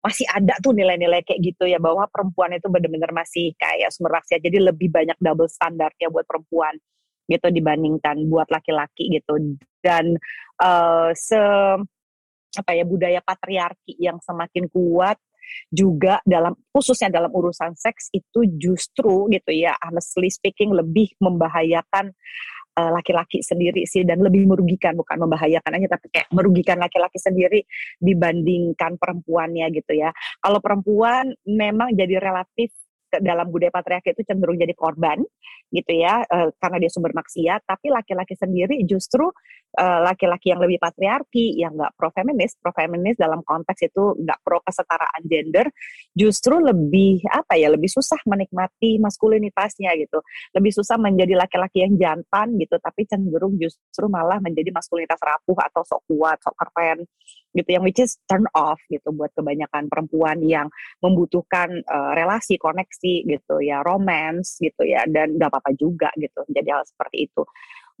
masih 0.00 0.24
ada 0.32 0.56
tuh 0.64 0.72
nilai-nilai 0.72 1.20
kayak 1.20 1.40
gitu 1.44 1.68
ya 1.68 1.76
bahwa 1.76 2.08
perempuan 2.08 2.56
itu 2.56 2.72
benar-benar 2.72 3.12
masih 3.12 3.52
kayak 3.60 3.92
sumber 3.92 4.16
maksiat 4.16 4.40
jadi 4.40 4.72
lebih 4.72 4.88
banyak 4.88 5.14
double 5.20 5.44
standar 5.44 5.92
ya 6.00 6.08
buat 6.08 6.24
perempuan 6.24 6.72
gitu 7.30 7.46
dibandingkan 7.52 8.26
buat 8.26 8.50
laki-laki 8.50 9.12
gitu. 9.14 9.54
Dan 9.80 10.18
uh, 10.58 11.14
se 11.14 11.38
apa 12.56 12.74
ya 12.74 12.82
budaya 12.82 13.20
patriarki 13.22 13.94
yang 14.00 14.18
semakin 14.18 14.66
kuat 14.66 15.18
juga 15.70 16.22
dalam 16.22 16.54
khususnya 16.70 17.10
dalam 17.10 17.30
urusan 17.30 17.74
seks 17.74 18.10
itu 18.14 18.46
justru 18.58 19.26
gitu 19.30 19.50
ya 19.50 19.74
honestly 19.82 20.30
speaking 20.30 20.70
lebih 20.70 21.10
membahayakan 21.18 22.14
eh, 22.78 22.90
laki-laki 22.94 23.42
uh, 23.42 23.46
sendiri 23.46 23.82
sih 23.86 24.06
dan 24.06 24.22
lebih 24.22 24.46
merugikan 24.46 24.94
bukan 24.94 25.18
membahayakan 25.26 25.82
aja 25.82 25.98
tapi 25.98 26.06
kayak 26.10 26.28
merugikan 26.30 26.78
laki-laki 26.78 27.18
sendiri 27.18 27.66
dibandingkan 27.98 28.94
perempuannya 28.94 29.66
gitu 29.74 29.98
ya. 29.98 30.14
Kalau 30.38 30.62
perempuan 30.62 31.34
memang 31.46 31.94
jadi 31.98 32.22
relatif 32.22 32.70
dalam 33.18 33.50
budaya 33.50 33.74
patriarki 33.74 34.14
itu 34.14 34.22
cenderung 34.22 34.54
jadi 34.54 34.70
korban 34.78 35.18
gitu 35.70 35.92
ya 35.94 36.22
uh, 36.26 36.54
karena 36.62 36.78
dia 36.86 36.90
sumber 36.90 37.10
maksiat. 37.14 37.66
Tapi 37.66 37.90
laki-laki 37.90 38.38
sendiri 38.38 38.78
justru 38.86 39.26
uh, 39.78 39.98
laki-laki 40.06 40.54
yang 40.54 40.62
lebih 40.62 40.78
patriarki 40.78 41.58
yang 41.58 41.74
nggak 41.74 41.98
pro 41.98 42.14
feminis 42.14 42.54
pro 42.58 42.70
feminis 42.70 43.18
dalam 43.18 43.42
konteks 43.42 43.90
itu 43.90 44.14
nggak 44.22 44.38
pro 44.46 44.62
kesetaraan 44.62 45.22
gender 45.26 45.66
justru 46.14 46.58
lebih 46.58 47.22
apa 47.30 47.58
ya 47.58 47.70
lebih 47.70 47.90
susah 47.90 48.18
menikmati 48.26 49.02
maskulinitasnya 49.02 49.90
gitu. 49.98 50.22
Lebih 50.54 50.72
susah 50.74 50.94
menjadi 50.98 51.34
laki-laki 51.34 51.82
yang 51.82 51.98
jantan 51.98 52.54
gitu 52.58 52.78
tapi 52.78 53.06
cenderung 53.10 53.58
justru 53.58 54.06
malah 54.06 54.38
menjadi 54.38 54.70
maskulinitas 54.70 55.18
rapuh 55.18 55.58
atau 55.58 55.82
sok 55.82 56.02
kuat 56.06 56.38
sok 56.42 56.54
keren 56.54 57.06
gitu 57.56 57.68
yang 57.74 57.82
which 57.82 57.98
is 57.98 58.18
turn 58.30 58.46
off 58.54 58.78
gitu 58.86 59.10
buat 59.10 59.34
kebanyakan 59.34 59.90
perempuan 59.90 60.38
yang 60.42 60.70
membutuhkan 61.02 61.82
uh, 61.90 62.12
relasi 62.14 62.56
koneksi 62.56 63.26
gitu 63.26 63.58
ya 63.58 63.82
romance 63.82 64.58
gitu 64.62 64.86
ya 64.86 65.02
dan 65.10 65.34
gak 65.34 65.50
apa-apa 65.50 65.74
juga 65.74 66.10
gitu 66.18 66.46
jadi 66.50 66.78
hal 66.78 66.84
seperti 66.86 67.30
itu. 67.30 67.42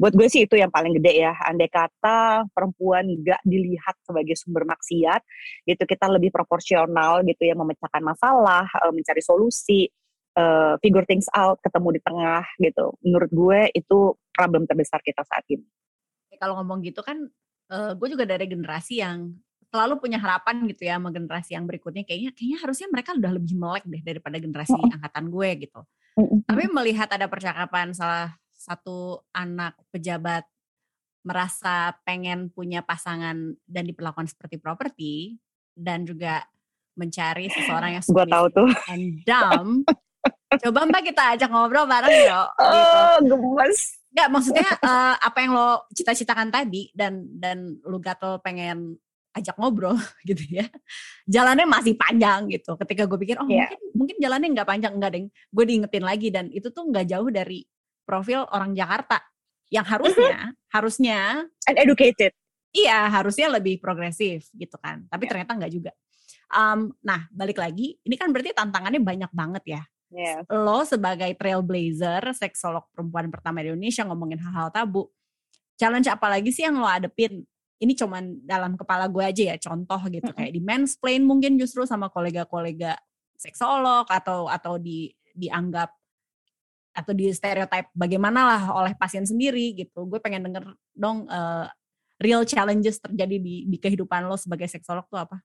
Buat 0.00 0.16
gue 0.16 0.32
sih 0.32 0.48
itu 0.48 0.56
yang 0.56 0.72
paling 0.72 0.96
gede 0.96 1.28
ya 1.28 1.36
andai 1.44 1.68
kata 1.68 2.48
perempuan 2.56 3.04
gak 3.20 3.42
dilihat 3.44 4.00
sebagai 4.00 4.32
sumber 4.38 4.64
maksiat 4.64 5.20
gitu 5.68 5.82
kita 5.84 6.08
lebih 6.08 6.32
proporsional 6.32 7.20
gitu 7.26 7.44
ya 7.44 7.52
memecahkan 7.52 8.00
masalah 8.00 8.64
uh, 8.80 8.92
mencari 8.94 9.20
solusi 9.20 9.90
uh, 10.40 10.80
figure 10.80 11.04
things 11.04 11.28
out 11.36 11.60
ketemu 11.60 11.98
di 11.98 12.00
tengah 12.00 12.44
gitu. 12.62 12.96
Menurut 13.04 13.30
gue 13.30 13.60
itu 13.76 14.14
problem 14.32 14.64
terbesar 14.64 15.02
kita 15.04 15.26
saat 15.26 15.44
ini. 15.50 15.66
Kalau 16.40 16.56
ngomong 16.56 16.80
gitu 16.80 17.04
kan 17.04 17.28
uh, 17.70 17.92
gue 17.94 18.08
juga 18.12 18.26
dari 18.26 18.44
generasi 18.50 19.00
yang 19.00 19.32
selalu 19.70 20.02
punya 20.02 20.18
harapan 20.18 20.66
gitu 20.66 20.82
ya 20.90 20.98
sama 20.98 21.14
generasi 21.14 21.54
yang 21.54 21.64
berikutnya 21.64 22.02
kayaknya 22.02 22.34
kayaknya 22.34 22.58
harusnya 22.58 22.88
mereka 22.90 23.14
udah 23.14 23.32
lebih 23.38 23.54
melek 23.54 23.84
deh 23.86 24.02
daripada 24.02 24.36
generasi 24.42 24.74
angkatan 24.74 25.30
gue 25.30 25.48
gitu. 25.62 25.80
Tapi 26.50 26.64
melihat 26.74 27.08
ada 27.14 27.30
percakapan 27.30 27.94
salah 27.94 28.34
satu 28.50 29.22
anak 29.30 29.78
pejabat 29.94 30.42
merasa 31.22 31.94
pengen 32.02 32.50
punya 32.50 32.82
pasangan 32.82 33.54
dan 33.64 33.84
diperlakukan 33.86 34.26
seperti 34.26 34.56
properti 34.58 35.14
dan 35.78 36.02
juga 36.02 36.42
mencari 36.98 37.46
seseorang 37.48 37.96
yang 37.96 38.02
gue 38.04 38.26
tahu 38.26 38.46
tuh 38.50 38.68
and 38.90 39.22
dumb. 39.22 39.86
Coba 40.50 40.82
Mbak 40.82 41.14
kita 41.14 41.22
ajak 41.38 41.48
ngobrol 41.48 41.86
bareng 41.86 42.10
yuk. 42.26 42.48
Oh, 42.58 43.14
gitu. 43.22 43.38
gemes 43.38 43.99
Enggak, 44.10 44.28
maksudnya 44.28 44.68
uh, 44.82 45.14
apa 45.22 45.38
yang 45.38 45.52
lo 45.54 45.86
cita-citakan 45.94 46.50
tadi 46.50 46.90
dan 46.90 47.30
dan 47.38 47.78
lu 47.86 48.02
gatel 48.02 48.42
pengen 48.42 48.98
ajak 49.30 49.54
ngobrol 49.54 49.94
gitu 50.28 50.42
ya. 50.50 50.66
Jalannya 51.30 51.66
masih 51.70 51.94
panjang 51.94 52.50
gitu. 52.50 52.74
Ketika 52.74 53.06
gue 53.06 53.18
pikir 53.22 53.38
oh 53.38 53.46
yeah. 53.46 53.70
mungkin 53.70 53.78
mungkin 53.94 54.16
jalannya 54.18 54.48
nggak 54.50 54.68
panjang 54.68 54.92
enggak 54.98 55.12
deng. 55.14 55.26
Gue 55.54 55.64
diingetin 55.66 56.04
lagi 56.04 56.28
dan 56.34 56.50
itu 56.50 56.68
tuh 56.74 56.90
nggak 56.90 57.06
jauh 57.06 57.30
dari 57.30 57.62
profil 58.02 58.42
orang 58.50 58.74
Jakarta 58.74 59.22
yang 59.70 59.86
harusnya 59.86 60.34
mm 60.34 60.42
-hmm. 60.42 60.52
harusnya 60.74 61.18
and 61.70 61.78
educated. 61.78 62.34
Iya, 62.70 63.10
harusnya 63.10 63.50
lebih 63.50 63.78
progresif 63.78 64.50
gitu 64.54 64.74
kan. 64.82 65.06
Tapi 65.06 65.26
yeah. 65.26 65.30
ternyata 65.30 65.52
nggak 65.54 65.72
juga. 65.74 65.92
Um, 66.50 66.90
nah, 67.06 67.30
balik 67.30 67.62
lagi, 67.62 67.94
ini 68.02 68.18
kan 68.18 68.34
berarti 68.34 68.50
tantangannya 68.50 68.98
banyak 68.98 69.30
banget 69.30 69.78
ya 69.78 69.82
Yeah. 70.10 70.42
Lo 70.50 70.82
sebagai 70.82 71.30
trailblazer, 71.38 72.34
seksolog 72.34 72.90
perempuan 72.90 73.30
pertama 73.30 73.62
di 73.62 73.70
Indonesia 73.70 74.02
ngomongin 74.02 74.42
hal-hal 74.42 74.74
tabu. 74.74 75.06
Challenge 75.78 76.10
apa 76.10 76.26
lagi 76.26 76.50
sih 76.50 76.66
yang 76.66 76.82
lo 76.82 76.86
adepin? 76.86 77.46
Ini 77.80 77.96
cuman 77.96 78.44
dalam 78.44 78.76
kepala 78.76 79.08
gue 79.08 79.24
aja 79.24 79.54
ya, 79.54 79.56
contoh 79.56 80.02
gitu. 80.10 80.20
Mm 80.20 80.34
-hmm. 80.34 80.36
Kayak 80.36 80.52
di 80.52 80.60
mansplain 80.60 81.22
mungkin 81.24 81.56
justru 81.56 81.86
sama 81.88 82.12
kolega-kolega 82.12 82.98
seksolog 83.40 84.04
atau 84.10 84.50
atau 84.52 84.76
di 84.76 85.08
dianggap 85.32 85.88
atau 86.90 87.14
di 87.14 87.30
stereotip 87.30 87.88
bagaimana 87.94 88.40
lah 88.44 88.62
oleh 88.76 88.92
pasien 88.98 89.24
sendiri 89.24 89.72
gitu. 89.72 90.04
Gue 90.04 90.20
pengen 90.20 90.50
denger 90.50 90.74
dong 90.92 91.24
uh, 91.30 91.64
real 92.20 92.44
challenges 92.44 93.00
terjadi 93.00 93.40
di 93.40 93.64
di 93.64 93.76
kehidupan 93.80 94.28
lo 94.28 94.36
sebagai 94.36 94.68
seksolog 94.68 95.08
tuh 95.08 95.22
apa? 95.22 95.40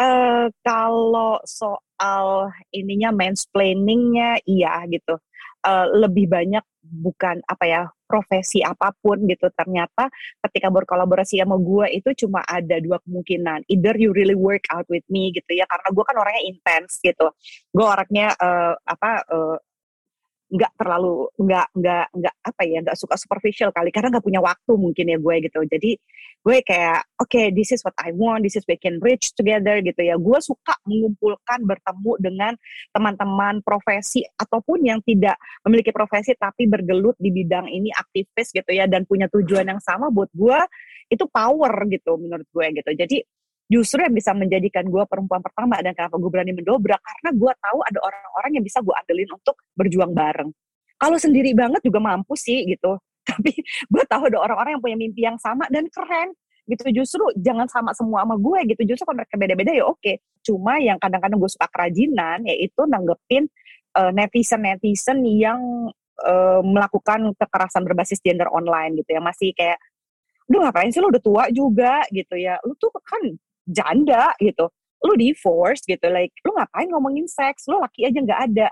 Uh, 0.00 0.48
kalau 0.64 1.36
soal 1.44 2.48
ininya 2.72 3.12
mansplainingnya 3.12 4.40
iya 4.48 4.80
gitu. 4.88 5.20
Uh, 5.60 5.84
lebih 5.92 6.24
banyak 6.24 6.64
bukan 6.80 7.44
apa 7.44 7.64
ya 7.68 7.82
profesi 8.08 8.64
apa 8.64 8.96
pun 8.96 9.28
gitu. 9.28 9.52
Ternyata 9.52 10.08
ketika 10.48 10.72
berkolaborasi 10.72 11.44
sama 11.44 11.60
gue 11.60 12.00
itu 12.00 12.24
cuma 12.24 12.40
ada 12.48 12.80
dua 12.80 12.96
kemungkinan. 13.04 13.68
Either 13.68 13.94
you 14.00 14.16
really 14.16 14.32
work 14.32 14.64
out 14.72 14.88
with 14.88 15.04
me 15.12 15.36
gitu 15.36 15.52
ya 15.52 15.68
karena 15.68 15.88
gue 15.92 16.04
kan 16.08 16.16
orangnya 16.16 16.42
intens 16.48 16.96
gitu. 17.04 17.28
Gue 17.68 17.84
orangnya 17.84 18.32
uh, 18.40 18.72
apa 18.88 19.10
uh, 19.28 19.56
nggak 20.50 20.72
terlalu 20.74 21.30
nggak 21.38 21.66
nggak 21.78 22.06
nggak 22.10 22.34
apa 22.42 22.62
ya 22.66 22.78
nggak 22.82 22.98
suka 22.98 23.14
superficial 23.14 23.70
kali 23.70 23.94
karena 23.94 24.10
nggak 24.10 24.26
punya 24.26 24.42
waktu 24.42 24.72
mungkin 24.74 25.06
ya 25.06 25.18
gue 25.22 25.34
gitu. 25.46 25.60
Jadi 25.62 25.90
gue 26.42 26.56
kayak 26.66 27.06
oke 27.22 27.30
okay, 27.30 27.54
this 27.54 27.70
is 27.70 27.80
what 27.86 27.94
I 28.02 28.10
want 28.10 28.42
this 28.42 28.58
is 28.58 28.66
we 28.66 28.74
can 28.74 28.98
reach 28.98 29.30
together 29.38 29.78
gitu 29.78 30.02
ya. 30.02 30.18
Gue 30.18 30.42
suka 30.42 30.74
mengumpulkan 30.90 31.62
bertemu 31.62 32.12
dengan 32.18 32.52
teman-teman 32.90 33.62
profesi 33.62 34.26
ataupun 34.26 34.82
yang 34.82 34.98
tidak 35.06 35.38
memiliki 35.62 35.94
profesi 35.94 36.34
tapi 36.34 36.66
bergelut 36.66 37.14
di 37.22 37.30
bidang 37.30 37.70
ini 37.70 37.94
aktivis 37.94 38.50
gitu 38.50 38.70
ya 38.74 38.90
dan 38.90 39.06
punya 39.06 39.30
tujuan 39.30 39.70
yang 39.70 39.80
sama 39.80 40.10
buat 40.10 40.34
gue 40.34 40.58
itu 41.10 41.24
power 41.30 41.72
gitu 41.90 42.18
menurut 42.18 42.46
gue 42.50 42.66
gitu. 42.82 42.90
Jadi 42.98 43.16
justru 43.70 44.02
yang 44.02 44.10
bisa 44.10 44.34
menjadikan 44.34 44.82
gue 44.90 45.04
perempuan 45.06 45.38
pertama 45.38 45.78
dan 45.78 45.94
kenapa 45.94 46.18
gue 46.18 46.26
berani 46.26 46.50
mendobrak 46.50 46.98
karena 46.98 47.30
gue 47.38 47.52
tahu 47.54 47.78
ada 47.86 47.98
orang-orang 48.02 48.50
yang 48.58 48.64
bisa 48.66 48.82
gue 48.82 48.90
andelin 48.90 49.30
untuk 49.30 49.54
berjuang 49.78 50.10
bareng. 50.10 50.50
Kalau 50.98 51.16
sendiri 51.16 51.54
banget 51.54 51.80
juga 51.86 52.02
mampu 52.02 52.34
sih 52.34 52.66
gitu, 52.66 52.98
tapi 53.30 53.54
gue 53.62 54.04
tahu 54.10 54.26
ada 54.26 54.42
orang-orang 54.42 54.76
yang 54.76 54.82
punya 54.82 54.98
mimpi 54.98 55.22
yang 55.22 55.38
sama 55.38 55.70
dan 55.70 55.86
keren 55.86 56.34
gitu. 56.66 56.82
Justru 56.90 57.24
jangan 57.38 57.70
sama 57.70 57.94
semua 57.94 58.26
sama 58.26 58.34
gue 58.36 58.74
gitu. 58.74 58.82
Justru 58.90 59.06
kalau 59.06 59.22
mereka 59.22 59.38
beda-beda 59.38 59.70
ya 59.70 59.86
oke. 59.86 60.18
Cuma 60.42 60.82
yang 60.82 60.98
kadang-kadang 60.98 61.38
gue 61.38 61.50
suka 61.50 61.70
kerajinan 61.70 62.42
yaitu 62.50 62.82
nanggepin 62.90 63.46
uh, 63.94 64.10
netizen-netizen 64.10 65.22
yang 65.30 65.60
uh, 66.26 66.60
melakukan 66.66 67.34
kekerasan 67.38 67.86
berbasis 67.86 68.18
gender 68.18 68.50
online 68.50 68.98
gitu 68.98 69.14
ya. 69.14 69.22
Masih 69.22 69.54
kayak 69.54 69.78
lu 70.50 70.58
ngapain 70.62 70.90
sih 70.90 70.98
lu? 70.98 71.10
Udah 71.10 71.22
tua 71.22 71.44
juga 71.54 72.02
gitu 72.10 72.34
ya. 72.34 72.58
Lu 72.66 72.74
tuh 72.74 72.90
kan 73.02 73.22
janda 73.70 74.34
gitu. 74.42 74.68
Lu 75.00 75.16
divorce 75.16 75.80
gitu 75.86 76.06
like 76.12 76.34
lu 76.44 76.52
ngapain 76.52 76.90
ngomongin 76.90 77.24
seks? 77.30 77.70
Lu 77.70 77.80
laki 77.80 78.04
aja 78.10 78.18
nggak 78.20 78.42
ada. 78.52 78.68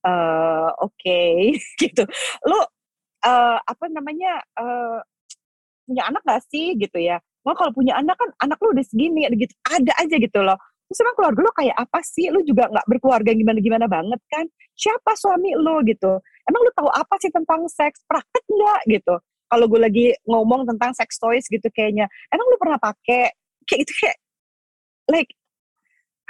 Uh, 0.00 0.72
oke 0.80 0.96
okay. 0.96 1.54
gitu. 1.82 2.02
Lu 2.48 2.58
uh, 3.24 3.58
apa 3.60 3.84
namanya 3.92 4.40
uh, 4.56 4.98
punya 5.84 6.02
anak 6.08 6.22
gak 6.24 6.42
sih? 6.48 6.74
Gitu 6.74 6.98
ya. 6.98 7.20
Mau 7.44 7.56
kalau 7.56 7.72
punya 7.72 7.96
anak 7.96 8.16
kan 8.20 8.30
anak 8.44 8.60
lu 8.60 8.72
udah 8.76 8.84
segini 8.84 9.24
gitu 9.36 9.54
ada 9.68 9.92
aja 10.00 10.16
gitu 10.16 10.40
loh. 10.44 10.58
Terus 10.90 11.06
emang 11.06 11.16
keluarga 11.22 11.40
lu 11.46 11.52
kayak 11.54 11.76
apa 11.78 11.98
sih? 12.02 12.26
Lu 12.34 12.42
juga 12.42 12.66
nggak 12.66 12.86
berkeluarga 12.90 13.30
gimana 13.30 13.58
gimana 13.62 13.86
banget 13.86 14.20
kan? 14.26 14.42
Siapa 14.74 15.14
suami 15.14 15.54
lu 15.54 15.78
gitu? 15.86 16.18
Emang 16.50 16.60
lu 16.66 16.70
tahu 16.74 16.90
apa 16.90 17.14
sih 17.22 17.30
tentang 17.30 17.62
seks? 17.70 18.02
Praktek 18.10 18.44
nggak 18.50 18.80
gitu? 18.90 19.14
Kalau 19.50 19.66
gue 19.70 19.80
lagi 19.82 20.06
ngomong 20.26 20.66
tentang 20.66 20.90
sex 20.94 21.14
toys 21.18 21.46
gitu 21.46 21.66
kayaknya. 21.70 22.10
Emang 22.34 22.46
lu 22.50 22.58
pernah 22.58 22.78
pakai? 22.82 23.30
Kayak 23.70 23.78
gitu 23.86 23.92
kayak 24.02 24.16
like 25.12 25.30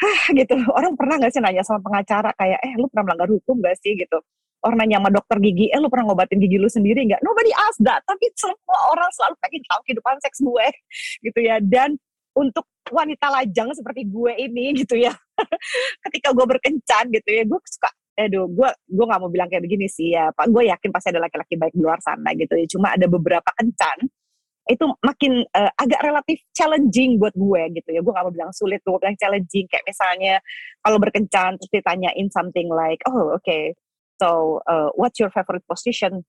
hah 0.01 0.21
gitu. 0.33 0.57
Orang 0.73 0.97
pernah 0.97 1.21
nggak 1.21 1.33
sih 1.33 1.41
nanya 1.45 1.63
sama 1.63 1.81
pengacara 1.85 2.33
kayak 2.35 2.61
eh 2.65 2.73
lu 2.81 2.89
pernah 2.89 3.13
melanggar 3.13 3.29
hukum 3.31 3.61
gak 3.61 3.77
sih? 3.85 3.93
Gitu. 3.95 4.19
Orang 4.65 4.81
nanya 4.81 5.01
sama 5.01 5.11
dokter 5.13 5.37
gigi 5.41 5.69
eh 5.73 5.79
lu 5.81 5.89
pernah 5.93 6.13
ngobatin 6.13 6.41
gigi 6.41 6.57
lu 6.57 6.69
sendiri 6.73 7.05
nggak? 7.05 7.21
Nobody 7.21 7.53
ask 7.53 7.79
that. 7.85 8.01
Tapi 8.09 8.33
semua 8.37 8.79
orang 8.97 9.09
selalu 9.13 9.35
pengen 9.45 9.63
tahu 9.69 9.81
kehidupan 9.85 10.17
seks 10.25 10.39
gue. 10.41 10.67
Gitu 11.29 11.41
ya. 11.45 11.57
Dan 11.61 12.01
untuk 12.33 12.65
wanita 12.91 13.27
lajang 13.29 13.71
seperti 13.77 14.09
gue 14.09 14.33
ini 14.41 14.73
gitu 14.83 14.97
ya. 14.99 15.13
Ketika 16.09 16.33
gue 16.33 16.47
berkencan 16.47 17.05
gitu 17.13 17.31
ya 17.31 17.45
gue 17.45 17.61
suka 17.69 17.91
aduh 18.21 18.53
gue 18.53 18.69
gue 18.69 19.05
nggak 19.09 19.21
mau 19.23 19.33
bilang 19.33 19.49
kayak 19.49 19.65
begini 19.65 19.87
sih 19.89 20.13
ya 20.17 20.33
pak. 20.33 20.49
Gue 20.49 20.69
yakin 20.69 20.91
pasti 20.93 21.09
ada 21.13 21.25
laki-laki 21.25 21.55
baik 21.57 21.75
di 21.77 21.83
luar 21.85 22.01
sana 22.01 22.33
gitu 22.37 22.53
ya. 22.57 22.67
Cuma 22.69 22.93
ada 22.97 23.07
beberapa 23.09 23.49
kencan 23.57 24.09
itu 24.71 24.87
makin 25.03 25.43
uh, 25.51 25.73
agak 25.75 26.01
relatif 26.07 26.39
challenging 26.55 27.19
buat 27.19 27.35
gue 27.35 27.63
gitu 27.83 27.89
ya. 27.91 28.01
Gue 28.01 28.13
gak 28.15 28.25
mau 28.25 28.35
bilang 28.35 28.55
sulit 28.55 28.79
gue 28.87 28.95
bilang 28.95 29.19
challenging. 29.19 29.67
Kayak 29.67 29.85
misalnya 29.85 30.35
kalau 30.87 31.03
berkencan 31.03 31.59
terus 31.59 31.71
ditanyain 31.75 32.31
something 32.31 32.71
like 32.71 33.03
oh 33.11 33.35
oke 33.35 33.43
okay, 33.43 33.75
so 34.23 34.63
uh, 34.71 34.89
what's 34.95 35.19
your 35.19 35.29
favorite 35.35 35.67
position 35.67 36.23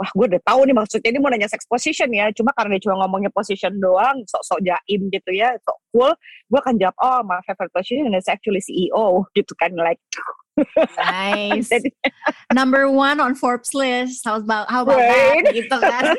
wah 0.00 0.08
gue 0.16 0.32
udah 0.32 0.40
tahu 0.48 0.64
nih 0.64 0.72
maksudnya 0.72 1.12
ini 1.12 1.20
mau 1.20 1.28
nanya 1.28 1.44
sex 1.44 1.68
position 1.68 2.08
ya 2.08 2.32
cuma 2.32 2.56
karena 2.56 2.80
dia 2.80 2.88
cuma 2.88 3.04
ngomongnya 3.04 3.28
position 3.28 3.76
doang 3.76 4.24
sok-sok 4.24 4.64
jaim 4.64 5.12
gitu 5.12 5.28
ya 5.36 5.52
sok 5.60 5.76
cool 5.92 6.08
gue 6.48 6.56
akan 6.56 6.80
jawab 6.80 6.96
oh 7.04 7.20
my 7.20 7.36
favorite 7.44 7.68
position 7.76 8.08
is 8.16 8.24
actually 8.24 8.64
CEO 8.64 9.28
gitu 9.36 9.52
kan 9.60 9.76
like 9.76 10.00
Nice. 11.00 11.72
Number 12.52 12.84
one 12.84 13.16
on 13.16 13.32
Forbes 13.32 13.72
list. 13.72 14.28
How 14.28 14.36
about 14.36 14.68
how 14.68 14.84
about 14.84 15.00
Right. 15.00 15.40
that? 15.40 15.56
Gitu 15.56 15.72
kan. 15.72 16.04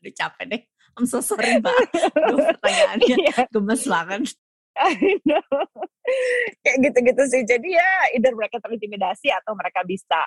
Aduh 0.00 0.12
capek 0.16 0.44
deh. 0.48 0.62
I'm 0.96 1.04
so 1.04 1.20
sorry 1.20 1.60
mbak. 1.60 1.68
Pertanyaannya 2.56 3.12
Iya, 3.12 3.36
gemes 3.52 3.84
banget. 3.84 4.32
I 4.78 5.18
know. 5.26 5.42
kayak 6.64 6.78
gitu-gitu 6.86 7.22
sih 7.28 7.42
jadi 7.44 7.68
ya 7.76 7.90
either 8.16 8.32
mereka 8.32 8.56
terintimidasi 8.62 9.28
atau 9.28 9.52
mereka 9.52 9.84
bisa 9.84 10.22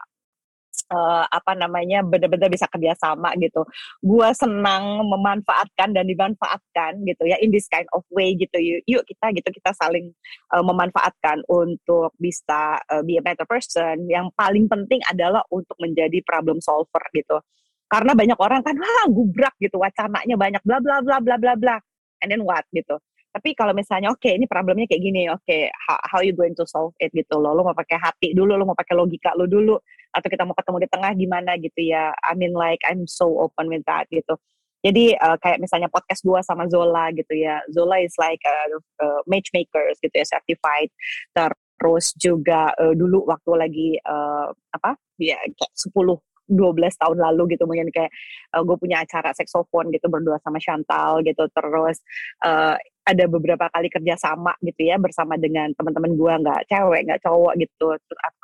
eh, 0.92 1.26
apa 1.32 1.52
namanya 1.56 2.04
benar-benar 2.04 2.52
bisa 2.52 2.68
kerjasama 2.68 3.32
gitu. 3.40 3.64
Gua 4.04 4.36
senang 4.36 5.08
memanfaatkan 5.08 5.96
dan 5.96 6.06
dimanfaatkan 6.06 7.02
gitu 7.08 7.24
ya 7.26 7.40
in 7.40 7.50
this 7.50 7.72
kind 7.72 7.88
of 7.96 8.04
way 8.12 8.36
gitu. 8.36 8.60
Yuk, 8.60 8.84
yuk 8.86 9.04
kita 9.08 9.32
gitu 9.32 9.50
kita 9.56 9.72
saling 9.80 10.12
eh, 10.52 10.64
memanfaatkan 10.64 11.48
untuk 11.48 12.12
bisa 12.20 12.78
eh, 12.92 13.02
be 13.08 13.18
a 13.18 13.24
better 13.24 13.48
person. 13.48 14.06
Yang 14.12 14.36
paling 14.36 14.68
penting 14.68 15.00
adalah 15.08 15.42
untuk 15.50 15.80
menjadi 15.80 16.20
problem 16.28 16.60
solver 16.60 17.02
gitu. 17.16 17.40
Karena 17.92 18.16
banyak 18.16 18.40
orang 18.40 18.62
kan 18.64 18.76
wah 18.80 19.06
gubrak 19.12 19.56
gitu 19.60 19.76
wacananya 19.80 20.36
banyak 20.40 20.64
bla 20.64 20.80
bla 20.80 21.04
bla 21.04 21.18
bla 21.20 21.36
bla 21.40 21.54
bla. 21.60 21.76
And 22.24 22.32
then 22.32 22.46
what 22.46 22.64
gitu. 22.72 23.02
Tapi 23.32 23.56
kalau 23.56 23.72
misalnya 23.72 24.12
oke 24.12 24.28
ini 24.28 24.44
problemnya 24.44 24.84
kayak 24.92 25.04
gini, 25.04 25.32
oke 25.32 25.58
how, 25.88 25.98
how 26.04 26.20
you 26.20 26.36
going 26.36 26.52
to 26.52 26.68
solve 26.68 26.92
it 27.00 27.16
gitu 27.16 27.40
loh. 27.40 27.56
Lo 27.56 27.64
mau 27.64 27.76
pakai 27.76 27.96
hati 27.96 28.36
dulu, 28.36 28.60
lo 28.60 28.68
mau 28.68 28.76
pakai 28.76 28.92
logika 29.00 29.32
lo 29.40 29.48
dulu 29.48 29.80
atau 30.12 30.28
kita 30.28 30.44
mau 30.44 30.52
ketemu 30.52 30.78
di 30.84 30.90
tengah 30.92 31.12
gimana 31.16 31.52
gitu 31.56 31.80
ya. 31.80 32.12
I 32.20 32.36
mean 32.36 32.52
like 32.52 32.84
I'm 32.84 33.08
so 33.08 33.32
open 33.40 33.72
with 33.72 33.88
that 33.88 34.12
gitu. 34.12 34.36
Jadi 34.82 35.14
uh, 35.16 35.38
kayak 35.38 35.62
misalnya 35.62 35.88
podcast 35.88 36.26
gua 36.26 36.44
sama 36.44 36.68
Zola 36.68 37.14
gitu 37.16 37.32
ya. 37.38 37.62
Zola 37.72 38.02
is 38.02 38.18
like 38.20 38.42
a, 38.44 38.58
a 39.00 39.08
matchmakers 39.30 39.96
gitu 40.02 40.12
ya, 40.12 40.26
certified. 40.26 40.90
Terus 41.32 42.12
juga 42.18 42.74
uh, 42.76 42.92
dulu 42.98 43.24
waktu 43.30 43.52
lagi 43.56 43.90
uh, 44.04 44.52
apa? 44.76 44.98
Ya 45.22 45.38
kayak 45.56 45.74
10 45.78 46.20
12 46.52 46.76
tahun 47.00 47.18
lalu 47.18 47.56
gitu 47.56 47.64
mungkin 47.64 47.88
kayak 47.96 48.12
uh, 48.52 48.62
gue 48.68 48.76
punya 48.76 49.00
acara 49.02 49.32
saxophone 49.32 49.88
gitu 49.96 50.12
berdua 50.12 50.36
sama 50.44 50.60
Chantal 50.60 51.24
gitu 51.24 51.48
terus 51.56 52.04
uh, 52.44 52.76
ada 53.02 53.26
beberapa 53.26 53.66
kali 53.74 53.90
kerja 53.90 54.14
sama 54.14 54.54
gitu 54.62 54.86
ya 54.86 55.02
bersama 55.02 55.34
dengan 55.36 55.74
teman-teman 55.74 56.14
gue 56.14 56.34
nggak 56.46 56.62
cewek 56.70 57.02
nggak 57.10 57.22
cowok 57.26 57.54
gitu. 57.58 57.88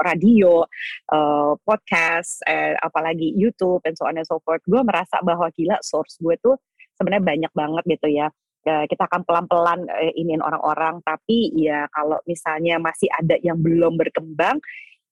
Radio 0.02 0.66
uh, 1.14 1.54
podcast 1.62 2.42
eh, 2.50 2.74
apalagi 2.82 3.34
YouTube 3.38 3.86
and 3.86 3.94
so 3.94 4.10
on 4.10 4.18
and 4.18 4.26
so 4.26 4.42
forth. 4.42 4.62
Gue 4.66 4.82
merasa 4.82 5.22
bahwa 5.22 5.48
gila 5.54 5.78
source 5.86 6.18
gue 6.18 6.36
tuh 6.42 6.58
sebenarnya 6.98 7.24
banyak 7.24 7.52
banget 7.54 7.84
gitu 7.98 8.10
ya. 8.10 8.28
Ya, 8.68 8.84
kita 8.84 9.08
akan 9.08 9.24
pelan-pelan 9.24 9.88
eh, 9.88 10.12
iniin 10.20 10.44
orang-orang. 10.44 11.00
Tapi 11.06 11.56
ya 11.56 11.88
kalau 11.94 12.20
misalnya 12.28 12.82
masih 12.82 13.08
ada 13.14 13.40
yang 13.40 13.56
belum 13.62 13.96
berkembang 13.96 14.60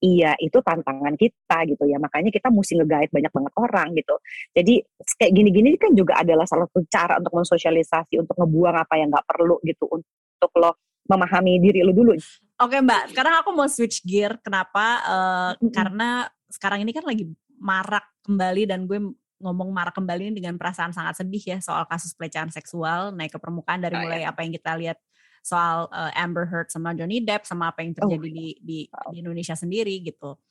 iya 0.06 0.32
itu 0.38 0.62
tantangan 0.62 1.18
kita 1.18 1.58
gitu 1.66 1.90
ya 1.90 1.98
makanya 1.98 2.30
kita 2.30 2.54
mesti 2.54 2.78
nge-guide 2.78 3.10
banyak 3.10 3.32
banget 3.34 3.54
orang 3.58 3.88
gitu 3.98 4.16
jadi 4.54 4.74
kayak 5.18 5.34
gini-gini 5.34 5.70
kan 5.82 5.92
juga 5.98 6.22
adalah 6.22 6.46
salah 6.46 6.70
satu 6.70 6.86
cara 6.86 7.18
untuk 7.18 7.34
mensosialisasi 7.42 8.22
untuk 8.22 8.38
ngebuang 8.38 8.78
apa 8.78 8.94
yang 9.02 9.10
nggak 9.10 9.26
perlu 9.26 9.58
gitu 9.66 9.90
untuk 9.90 10.52
lo 10.62 10.78
memahami 11.10 11.58
diri 11.58 11.82
lo 11.82 11.94
dulu 11.94 12.14
Oke 12.56 12.80
mbak, 12.80 13.12
sekarang 13.12 13.44
aku 13.44 13.52
mau 13.52 13.68
switch 13.68 14.00
gear. 14.08 14.40
Kenapa? 14.40 15.04
Eh, 15.04 15.52
Mm-mm. 15.60 15.76
Karena 15.76 16.24
sekarang 16.48 16.88
ini 16.88 16.96
kan 16.96 17.04
lagi 17.04 17.28
marak 17.60 18.08
kembali 18.24 18.64
dan 18.64 18.88
gue 18.88 19.12
ngomong 19.44 19.76
marak 19.76 19.92
kembali 19.92 20.32
ini 20.32 20.34
dengan 20.40 20.56
perasaan 20.56 20.96
sangat 20.96 21.20
sedih 21.20 21.44
ya 21.44 21.58
soal 21.60 21.84
kasus 21.86 22.16
pelecehan 22.16 22.48
seksual 22.48 23.12
naik 23.12 23.36
ke 23.36 23.40
permukaan 23.44 23.84
dari 23.84 24.00
Oh, 24.00 24.02
mulai 24.08 24.24
apa 24.24 24.40
yang 24.48 24.56
kita 24.56 24.72
lihat 24.80 24.98
soal 25.46 25.86
eh, 25.94 26.18
Amber 26.18 26.50
Heard 26.50 26.74
sama 26.74 26.98
Johnny 26.98 27.22
Depp 27.22 27.46
sama 27.46 27.69
apa 27.69 27.86
yang 27.86 27.93
terjadi 27.93 28.28
di, 28.34 28.48
di 28.60 28.78
di 28.89 29.15
Indonesia 29.22 29.54
sendiri 29.54 30.02
gitu. 30.02 30.41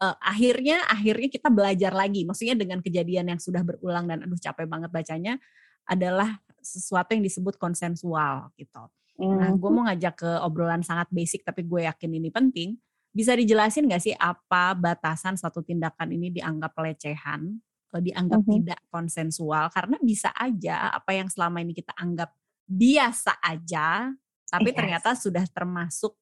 Eh, 0.00 0.16
akhirnya 0.24 0.88
akhirnya 0.88 1.28
kita 1.28 1.52
belajar 1.52 1.92
lagi. 1.92 2.24
Maksudnya 2.24 2.56
dengan 2.56 2.80
kejadian 2.80 3.36
yang 3.36 3.40
sudah 3.40 3.60
berulang 3.60 4.08
dan 4.08 4.24
aduh 4.24 4.40
capek 4.40 4.64
banget 4.64 4.88
bacanya 4.88 5.36
adalah 5.84 6.40
sesuatu 6.58 7.12
yang 7.12 7.20
disebut 7.20 7.60
konsensual 7.60 8.48
gitu. 8.56 8.88
Nah, 9.18 9.50
gue 9.52 9.70
mau 9.70 9.82
ngajak 9.84 10.14
ke 10.14 10.30
obrolan 10.46 10.80
sangat 10.80 11.10
basic, 11.10 11.42
tapi 11.42 11.66
gue 11.66 11.84
yakin 11.84 12.10
ini 12.16 12.30
penting. 12.30 12.78
Bisa 13.10 13.34
dijelasin 13.34 13.88
nggak 13.90 14.02
sih 14.04 14.14
apa 14.14 14.78
batasan 14.78 15.34
suatu 15.34 15.58
tindakan 15.60 16.12
ini 16.14 16.30
dianggap 16.30 16.70
pelecehan, 16.72 17.58
eh, 17.98 18.02
dianggap 18.04 18.40
Mhm. 18.46 18.50
tidak 18.62 18.80
konsensual? 18.88 19.68
Karena 19.74 19.98
bisa 19.98 20.30
aja 20.32 20.94
apa 20.94 21.18
yang 21.18 21.26
selama 21.26 21.58
ini 21.58 21.74
kita 21.74 21.92
anggap 21.98 22.30
biasa 22.64 23.42
aja, 23.42 24.12
tapi 24.48 24.72
Yes. 24.72 24.76
ternyata 24.76 25.08
sudah 25.14 25.44
termasuk 25.52 26.16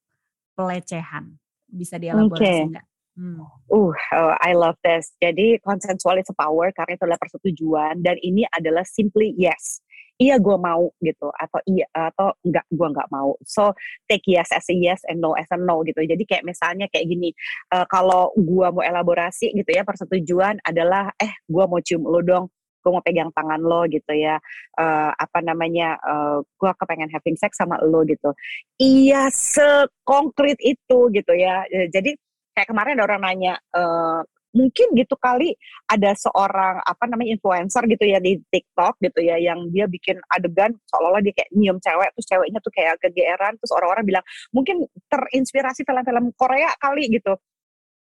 pelecehan. 0.58 1.38
Bisa 1.66 1.98
dielaborasi 1.98 2.42
Oke. 2.42 2.70
nggak? 2.74 2.86
Hmm. 3.16 3.40
Uh, 3.72 3.96
uh, 4.12 4.36
I 4.44 4.52
love 4.52 4.76
this. 4.84 5.16
Jadi 5.16 5.56
consensual 5.64 6.20
is 6.20 6.28
a 6.28 6.36
power 6.36 6.68
karena 6.76 7.00
itu 7.00 7.02
adalah 7.08 7.16
persetujuan 7.16 8.04
dan 8.04 8.20
ini 8.20 8.44
adalah 8.52 8.84
simply 8.84 9.32
yes. 9.40 9.80
Iya 10.16 10.40
gue 10.40 10.56
mau 10.56 10.92
gitu 11.00 11.28
atau 11.28 11.60
iya 11.68 11.84
atau 11.92 12.32
enggak 12.44 12.64
gue 12.72 12.88
nggak 12.88 13.08
mau. 13.12 13.36
So 13.44 13.72
take 14.08 14.24
yes 14.28 14.48
as 14.52 14.68
a 14.68 14.76
yes 14.76 15.00
and 15.08 15.20
no 15.20 15.32
as 15.36 15.48
a 15.52 15.56
no 15.60 15.80
gitu. 15.84 16.04
Jadi 16.04 16.24
kayak 16.28 16.44
misalnya 16.44 16.88
kayak 16.92 17.08
gini, 17.08 17.32
uh, 17.72 17.84
kalau 17.88 18.32
gue 18.36 18.68
mau 18.68 18.84
elaborasi 18.84 19.52
gitu 19.52 19.70
ya 19.72 19.84
persetujuan 19.84 20.60
adalah 20.64 21.12
eh 21.20 21.36
gue 21.44 21.64
mau 21.68 21.80
cium 21.80 22.04
lo 22.04 22.20
dong, 22.24 22.48
gue 22.86 22.92
mau 22.94 23.02
pegang 23.02 23.34
tangan 23.34 23.58
lo 23.58 23.82
gitu 23.90 24.14
ya. 24.14 24.38
Uh, 24.78 25.10
apa 25.18 25.42
namanya? 25.42 25.98
Uh, 26.06 26.38
gue 26.54 26.70
kepengen 26.78 27.10
having 27.10 27.34
sex 27.34 27.58
sama 27.58 27.82
lo 27.82 28.06
gitu. 28.06 28.30
Iya 28.78 29.26
sekonkret 29.34 30.62
itu 30.62 31.10
gitu 31.10 31.32
ya. 31.34 31.66
Eh, 31.66 31.90
Jadi 31.90 32.14
kayak 32.54 32.70
kemarin 32.70 32.94
ada 32.96 33.04
orang 33.10 33.22
nanya 33.26 33.54
eh, 33.74 34.22
mungkin 34.56 34.96
gitu 34.96 35.12
kali 35.20 35.52
ada 35.84 36.16
seorang 36.16 36.80
apa 36.80 37.04
namanya 37.04 37.36
influencer 37.36 37.84
gitu 37.84 38.08
ya 38.08 38.16
di 38.16 38.40
TikTok 38.48 38.96
gitu 39.04 39.20
ya 39.20 39.36
yang 39.36 39.68
dia 39.68 39.84
bikin 39.84 40.16
adegan 40.32 40.72
seolah-olah 40.88 41.20
dia 41.20 41.36
kayak 41.36 41.52
nyium 41.52 41.76
cewek 41.76 42.08
terus 42.16 42.26
ceweknya 42.32 42.58
tuh 42.64 42.72
kayak 42.72 42.96
kegeeran 43.04 43.60
terus 43.60 43.72
orang-orang 43.76 44.04
bilang 44.08 44.24
mungkin 44.56 44.88
terinspirasi 45.12 45.84
film-film 45.84 46.32
Korea 46.32 46.72
kali 46.80 47.12
gitu 47.12 47.36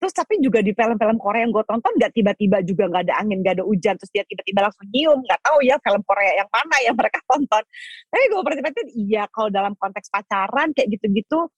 terus 0.00 0.16
tapi 0.16 0.40
juga 0.40 0.64
di 0.64 0.72
film-film 0.72 1.20
Korea 1.20 1.44
yang 1.44 1.52
gue 1.52 1.60
tonton 1.68 1.92
nggak 1.92 2.16
tiba-tiba 2.16 2.64
juga 2.64 2.88
nggak 2.88 3.02
ada 3.04 3.14
angin 3.20 3.44
nggak 3.44 3.60
ada 3.60 3.64
hujan 3.68 3.94
terus 4.00 4.08
dia 4.08 4.24
tiba-tiba 4.24 4.64
langsung 4.64 4.88
nyium 4.88 5.20
nggak 5.20 5.40
tahu 5.44 5.58
ya 5.60 5.76
film 5.84 6.02
Korea 6.08 6.32
yang 6.40 6.48
mana 6.48 6.76
yang 6.80 6.96
mereka 6.96 7.20
tonton. 7.28 7.62
Tapi 8.08 8.24
gue 8.32 8.40
perhatiin 8.40 8.88
iya 8.96 9.28
kalau 9.28 9.52
dalam 9.52 9.76
konteks 9.76 10.08
pacaran 10.08 10.72
kayak 10.72 10.88
gitu-gitu 10.96 11.52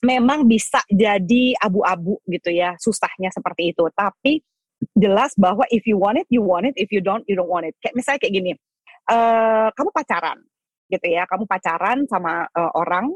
memang 0.00 0.48
bisa 0.48 0.80
jadi 0.88 1.52
abu-abu 1.60 2.16
gitu 2.24 2.48
ya 2.48 2.80
susahnya 2.80 3.28
seperti 3.28 3.76
itu. 3.76 3.84
Tapi 3.92 4.40
jelas 4.96 5.36
bahwa 5.36 5.68
if 5.68 5.84
you 5.84 6.00
want 6.00 6.16
it 6.16 6.26
you 6.32 6.40
want 6.40 6.64
it. 6.64 6.72
If 6.80 6.88
you 6.88 7.04
don't 7.04 7.28
you 7.28 7.36
don't 7.36 7.52
want 7.52 7.68
it. 7.68 7.76
Kayak 7.84 7.92
misalnya 8.00 8.24
kayak 8.24 8.34
gini 8.40 8.52
eh 9.10 9.68
kamu 9.76 9.90
pacaran 9.92 10.38
gitu 10.90 11.06
ya 11.06 11.22
kamu 11.26 11.44
pacaran 11.46 11.98
sama 12.08 12.46
eh, 12.50 12.72
orang 12.78 13.10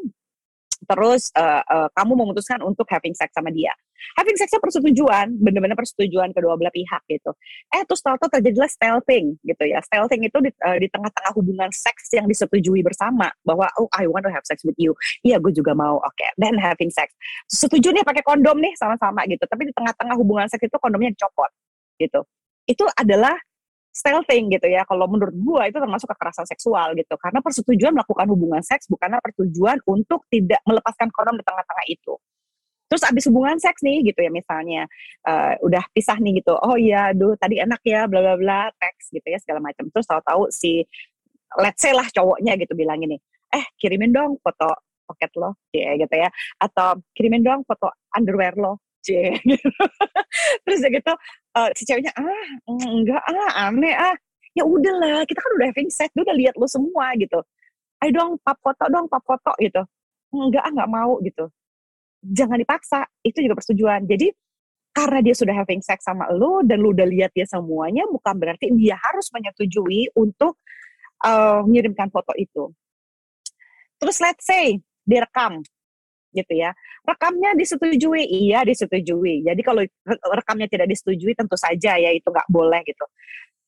terus 0.84 1.32
eh, 1.34 1.62
eh, 1.64 1.88
kamu 1.92 2.12
memutuskan 2.14 2.60
untuk 2.62 2.86
having 2.88 3.16
sex 3.16 3.32
sama 3.34 3.50
dia. 3.50 3.72
Having 4.20 4.36
sexnya 4.36 4.60
persetujuan 4.60 5.32
benar-benar 5.40 5.80
persetujuan 5.80 6.36
kedua 6.36 6.60
belah 6.60 6.74
pihak 6.74 7.02
gitu. 7.08 7.32
Eh 7.72 7.82
terus 7.88 8.04
tahu-tahu 8.04 8.28
terjadilah 8.36 8.68
stealthing 8.68 9.40
gitu 9.40 9.64
ya. 9.64 9.80
Stealthing 9.80 10.28
itu 10.28 10.38
di, 10.44 10.50
eh, 10.52 10.78
di 10.78 10.88
tengah-tengah 10.92 11.32
hubungan 11.32 11.70
seks 11.72 12.12
yang 12.12 12.28
disetujui 12.28 12.84
bersama 12.84 13.32
bahwa 13.42 13.64
oh 13.80 13.88
I 13.96 14.04
want 14.04 14.28
to 14.28 14.32
have 14.32 14.44
sex 14.44 14.60
with 14.62 14.76
you. 14.76 14.92
Iya 15.24 15.40
gue 15.40 15.52
juga 15.56 15.72
mau. 15.72 15.96
Oke 16.04 16.20
okay. 16.20 16.30
then 16.36 16.60
having 16.60 16.92
sex. 16.92 17.16
Setuju 17.48 17.96
nih 17.96 18.04
pakai 18.04 18.20
kondom 18.20 18.60
nih 18.60 18.76
sama-sama 18.76 19.24
gitu. 19.24 19.48
Tapi 19.48 19.68
di 19.68 19.72
tengah-tengah 19.72 20.14
hubungan 20.20 20.46
seks 20.52 20.68
itu 20.68 20.76
kondomnya 20.76 21.10
dicopot 21.16 21.48
gitu. 21.96 22.20
Itu 22.68 22.84
adalah 22.96 23.36
stealthing 23.94 24.50
gitu 24.50 24.66
ya. 24.66 24.82
Kalau 24.84 25.06
menurut 25.06 25.32
gua 25.38 25.70
itu 25.70 25.78
termasuk 25.78 26.10
kekerasan 26.10 26.44
seksual 26.50 26.98
gitu. 26.98 27.14
Karena 27.14 27.38
persetujuan 27.38 27.94
melakukan 27.94 28.26
hubungan 28.26 28.60
seks 28.60 28.90
bukanlah 28.90 29.22
persetujuan 29.22 29.78
untuk 29.86 30.26
tidak 30.28 30.58
melepaskan 30.66 31.08
kondom 31.14 31.38
di 31.38 31.44
tengah-tengah 31.46 31.86
itu. 31.86 32.14
Terus 32.90 33.02
abis 33.06 33.24
hubungan 33.30 33.56
seks 33.56 33.80
nih 33.80 34.04
gitu 34.12 34.20
ya 34.20 34.30
misalnya 34.34 34.84
eh, 35.24 35.54
udah 35.62 35.82
pisah 35.94 36.18
nih 36.18 36.42
gitu. 36.42 36.52
Oh 36.58 36.74
iya 36.74 37.14
aduh 37.14 37.38
tadi 37.38 37.62
enak 37.62 37.80
ya 37.86 38.10
bla 38.10 38.20
bla 38.20 38.34
bla 38.36 38.60
teks 38.76 39.14
gitu 39.14 39.24
ya 39.30 39.38
segala 39.38 39.62
macam. 39.62 39.86
Terus 39.88 40.06
tahu-tahu 40.10 40.50
si 40.50 40.82
let's 41.62 41.78
say 41.78 41.94
lah 41.94 42.04
cowoknya 42.10 42.58
gitu 42.58 42.74
bilang 42.74 42.98
gini 42.98 43.14
eh 43.54 43.64
kirimin 43.78 44.10
dong 44.10 44.42
foto 44.42 44.74
pocket 45.06 45.30
lo 45.38 45.54
cie 45.70 45.96
gitu 46.00 46.14
ya. 46.14 46.28
Atau 46.58 47.02
kirimin 47.14 47.42
dong 47.46 47.62
foto 47.62 47.94
underwear 48.10 48.58
lo 48.58 48.82
cie 49.04 49.36
gitu. 49.44 49.68
terus 50.64 50.80
gitu 50.80 51.12
eh, 51.60 51.70
si 51.76 51.82
ceweknya 51.84 52.12
ah 52.16 52.48
enggak 52.68 53.22
ah 53.22 53.68
aneh 53.68 53.94
ah. 53.94 54.16
Ya 54.54 54.62
udahlah 54.62 55.26
kita 55.26 55.42
kan 55.42 55.50
udah 55.58 55.66
having 55.74 55.90
sex 55.90 56.14
udah 56.14 56.30
lihat 56.30 56.54
lo 56.54 56.70
semua 56.70 57.10
gitu. 57.18 57.42
Ayo 57.98 58.10
dong 58.14 58.30
pap 58.38 58.54
foto 58.62 58.86
dong 58.86 59.10
pap 59.10 59.26
foto 59.26 59.50
gitu. 59.58 59.82
Enggak 60.30 60.62
ah 60.62 60.70
nggak 60.70 60.90
mau 60.94 61.18
gitu. 61.26 61.50
Jangan 62.22 62.62
dipaksa 62.62 63.02
itu 63.26 63.42
juga 63.42 63.58
persetujuan. 63.58 64.06
Jadi 64.06 64.30
karena 64.94 65.18
dia 65.26 65.34
sudah 65.34 65.54
having 65.58 65.82
sex 65.82 66.06
sama 66.06 66.30
lu 66.30 66.62
dan 66.62 66.78
lu 66.78 66.94
udah 66.94 67.02
lihat 67.02 67.34
dia 67.34 67.42
semuanya 67.50 68.06
bukan 68.06 68.38
berarti 68.38 68.70
dia 68.78 68.94
harus 68.94 69.26
menyetujui 69.34 70.14
untuk 70.14 70.62
uh, 71.26 71.66
mengirimkan 71.66 72.14
foto 72.14 72.30
itu. 72.38 72.70
Terus 73.98 74.22
let's 74.22 74.46
say 74.46 74.78
direkam 75.02 75.66
gitu 76.34 76.52
ya. 76.58 76.74
Rekamnya 77.06 77.54
disetujui, 77.54 78.26
iya 78.26 78.66
disetujui. 78.66 79.46
Jadi 79.46 79.60
kalau 79.62 79.86
rekamnya 80.34 80.66
tidak 80.66 80.90
disetujui 80.90 81.32
tentu 81.38 81.54
saja 81.54 81.94
ya 81.94 82.10
itu 82.10 82.26
nggak 82.26 82.50
boleh 82.50 82.82
gitu. 82.82 83.06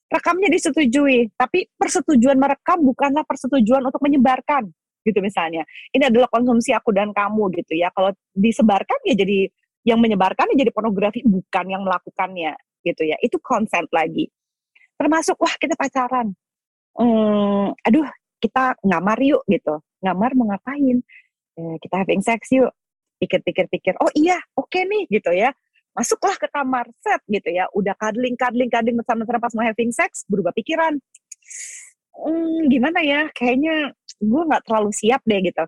Rekamnya 0.06 0.50
disetujui, 0.50 1.30
tapi 1.34 1.66
persetujuan 1.74 2.38
merekam 2.38 2.82
bukanlah 2.82 3.26
persetujuan 3.26 3.86
untuk 3.86 4.02
menyebarkan 4.02 4.70
gitu 5.06 5.22
misalnya. 5.22 5.62
Ini 5.94 6.10
adalah 6.10 6.26
konsumsi 6.26 6.74
aku 6.74 6.90
dan 6.90 7.14
kamu 7.14 7.54
gitu 7.62 7.78
ya. 7.78 7.94
Kalau 7.94 8.10
disebarkan 8.34 8.98
ya 9.06 9.14
jadi 9.14 9.46
yang 9.86 10.02
menyebarkan 10.02 10.50
ya 10.54 10.66
jadi 10.66 10.74
pornografi 10.74 11.22
bukan 11.22 11.66
yang 11.70 11.86
melakukannya 11.86 12.58
gitu 12.82 13.02
ya. 13.06 13.14
Itu 13.22 13.38
consent 13.38 13.86
lagi. 13.94 14.26
Termasuk 14.98 15.38
wah 15.38 15.54
kita 15.54 15.78
pacaran. 15.78 16.34
Hmm, 16.96 17.70
aduh 17.86 18.08
kita 18.42 18.74
ngamar 18.82 19.18
yuk 19.22 19.42
gitu. 19.46 19.78
Ngamar 20.02 20.34
mau 20.34 20.50
ngapain? 20.50 20.98
Eh, 21.56 21.76
kita 21.80 22.04
having 22.04 22.20
sex 22.20 22.52
yuk. 22.52 22.70
Pikir-pikir-pikir, 23.16 23.96
oh 24.04 24.12
iya, 24.12 24.36
oke 24.60 24.68
okay 24.68 24.84
nih 24.84 25.08
gitu 25.08 25.32
ya. 25.32 25.48
Masuklah 25.96 26.36
ke 26.36 26.52
kamar, 26.52 26.84
set 27.00 27.24
gitu 27.32 27.48
ya. 27.48 27.64
Udah 27.72 27.96
cuddling, 27.96 28.36
cuddling, 28.36 28.68
cuddling 28.68 28.96
bersama-sama 29.00 29.40
pas 29.40 29.52
mau 29.56 29.64
having 29.64 29.88
sex, 29.88 30.28
berubah 30.28 30.52
pikiran. 30.52 31.00
Hmm, 32.12 32.68
gimana 32.68 33.00
ya, 33.00 33.32
kayaknya 33.32 33.96
gue 34.20 34.42
nggak 34.52 34.68
terlalu 34.68 34.92
siap 34.92 35.24
deh 35.24 35.40
gitu. 35.40 35.64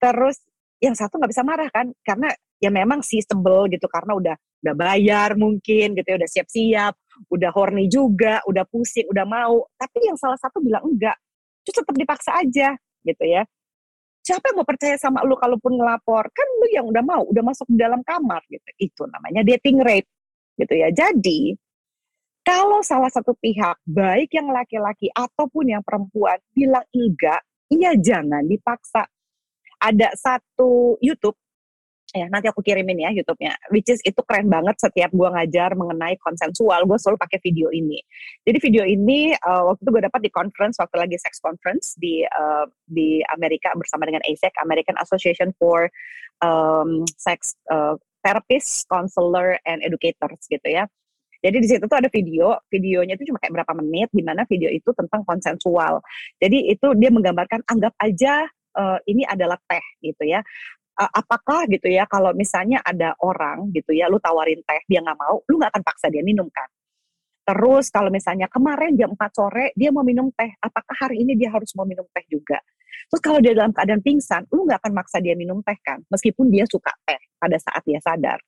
Terus 0.00 0.36
yang 0.80 0.96
satu 0.96 1.20
nggak 1.20 1.32
bisa 1.36 1.44
marah 1.44 1.68
kan, 1.68 1.92
karena 2.00 2.32
ya 2.64 2.72
memang 2.72 3.04
sih 3.04 3.20
sebel 3.20 3.68
gitu 3.68 3.84
karena 3.92 4.16
udah 4.16 4.36
udah 4.64 4.74
bayar 4.74 5.36
mungkin 5.36 5.92
gitu 5.92 6.08
ya 6.08 6.16
udah 6.16 6.30
siap-siap 6.30 6.94
udah 7.28 7.50
horny 7.52 7.92
juga 7.92 8.40
udah 8.48 8.64
pusing 8.64 9.04
udah 9.12 9.28
mau 9.28 9.68
tapi 9.76 10.08
yang 10.08 10.16
salah 10.16 10.40
satu 10.40 10.64
bilang 10.64 10.80
enggak 10.88 11.12
terus 11.60 11.84
tetap 11.84 11.92
dipaksa 11.92 12.30
aja 12.40 12.72
gitu 13.04 13.24
ya 13.28 13.44
siapa 14.24 14.50
yang 14.50 14.64
mau 14.64 14.66
percaya 14.66 14.96
sama 14.96 15.20
lu 15.28 15.36
kalaupun 15.36 15.76
ngelapor? 15.76 16.32
Kan 16.32 16.48
lu 16.64 16.66
yang 16.72 16.88
udah 16.88 17.04
mau 17.04 17.22
udah 17.28 17.44
masuk 17.44 17.68
di 17.68 17.76
dalam 17.76 18.00
kamar 18.00 18.40
gitu. 18.48 18.64
Itu 18.80 19.04
namanya 19.04 19.44
dating 19.44 19.84
rape 19.84 20.08
gitu 20.56 20.72
ya. 20.72 20.88
Jadi 20.88 21.52
kalau 22.40 22.80
salah 22.80 23.12
satu 23.12 23.36
pihak 23.36 23.84
baik 23.84 24.32
yang 24.32 24.48
laki-laki 24.48 25.12
ataupun 25.12 25.76
yang 25.76 25.82
perempuan 25.84 26.40
bilang 26.52 26.84
enggak 26.96 27.44
iya 27.68 27.92
jangan 28.00 28.48
dipaksa. 28.48 29.04
Ada 29.84 30.16
satu 30.16 30.96
YouTube 31.04 31.36
ya 32.12 32.26
nanti 32.28 32.46
aku 32.46 32.60
kirimin 32.60 33.00
ya 33.00 33.10
YouTube-nya. 33.14 33.56
Which 33.72 33.88
is 33.88 33.98
itu 34.04 34.20
keren 34.26 34.52
banget 34.52 34.76
setiap 34.78 35.10
gua 35.16 35.32
ngajar 35.34 35.72
mengenai 35.78 36.20
konsensual 36.20 36.84
gue 36.84 36.98
selalu 37.00 37.18
pakai 37.18 37.38
video 37.40 37.72
ini. 37.72 37.98
Jadi 38.44 38.58
video 38.60 38.84
ini 38.84 39.32
uh, 39.34 39.72
waktu 39.72 39.82
itu 39.82 39.90
gue 39.90 40.04
dapat 40.06 40.20
di 40.22 40.30
conference 40.30 40.76
waktu 40.78 40.96
lagi 41.00 41.16
sex 41.16 41.40
conference 41.40 41.96
di 41.96 42.22
uh, 42.26 42.68
di 42.84 43.24
Amerika 43.34 43.72
bersama 43.74 44.04
dengan 44.04 44.22
ASEC 44.28 44.52
American 44.62 44.94
Association 45.00 45.50
for 45.56 45.88
um, 46.44 47.02
Sex 47.16 47.58
uh, 47.72 47.98
Therapists, 48.24 48.84
Counselor 48.88 49.58
and 49.64 49.80
Educators 49.84 50.44
gitu 50.48 50.68
ya. 50.68 50.84
Jadi 51.44 51.60
di 51.60 51.68
situ 51.68 51.84
tuh 51.84 52.00
ada 52.00 52.08
video, 52.08 52.56
videonya 52.72 53.20
itu 53.20 53.28
cuma 53.28 53.36
kayak 53.36 53.52
berapa 53.60 53.72
menit, 53.76 54.08
di 54.16 54.24
mana 54.24 54.48
video 54.48 54.72
itu 54.72 54.96
tentang 54.96 55.28
konsensual. 55.28 56.00
Jadi 56.40 56.72
itu 56.72 56.96
dia 56.96 57.12
menggambarkan 57.12 57.60
anggap 57.68 57.92
aja 58.00 58.48
uh, 58.80 58.98
ini 59.04 59.28
adalah 59.28 59.60
teh 59.68 59.84
gitu 60.00 60.24
ya 60.24 60.40
apakah 60.94 61.66
gitu 61.66 61.90
ya 61.90 62.06
kalau 62.06 62.30
misalnya 62.32 62.78
ada 62.86 63.18
orang 63.22 63.70
gitu 63.74 63.90
ya 63.90 64.06
lu 64.06 64.22
tawarin 64.22 64.62
teh 64.62 64.80
dia 64.86 65.02
nggak 65.02 65.18
mau 65.18 65.42
lu 65.50 65.58
nggak 65.58 65.70
akan 65.74 65.82
paksa 65.82 66.06
dia 66.10 66.22
minum 66.22 66.46
kan? 66.50 66.66
Terus 67.44 67.92
kalau 67.92 68.08
misalnya 68.08 68.48
kemarin 68.48 68.96
jam 68.96 69.12
4 69.12 69.20
sore 69.36 69.74
dia 69.76 69.92
mau 69.92 70.06
minum 70.06 70.32
teh 70.32 70.48
apakah 70.62 70.96
hari 70.96 71.20
ini 71.26 71.36
dia 71.36 71.52
harus 71.52 71.74
mau 71.76 71.84
minum 71.84 72.06
teh 72.14 72.24
juga? 72.30 72.56
Terus 73.10 73.20
kalau 73.20 73.38
dia 73.42 73.52
dalam 73.52 73.74
keadaan 73.74 74.00
pingsan 74.00 74.48
lu 74.54 74.64
nggak 74.64 74.80
akan 74.80 74.92
maksa 74.96 75.18
dia 75.20 75.36
minum 75.36 75.60
teh 75.60 75.76
kan? 75.84 76.00
Meskipun 76.08 76.48
dia 76.48 76.64
suka 76.70 76.94
teh 77.04 77.20
pada 77.36 77.58
saat 77.60 77.82
dia 77.84 78.00
sadar. 78.00 78.38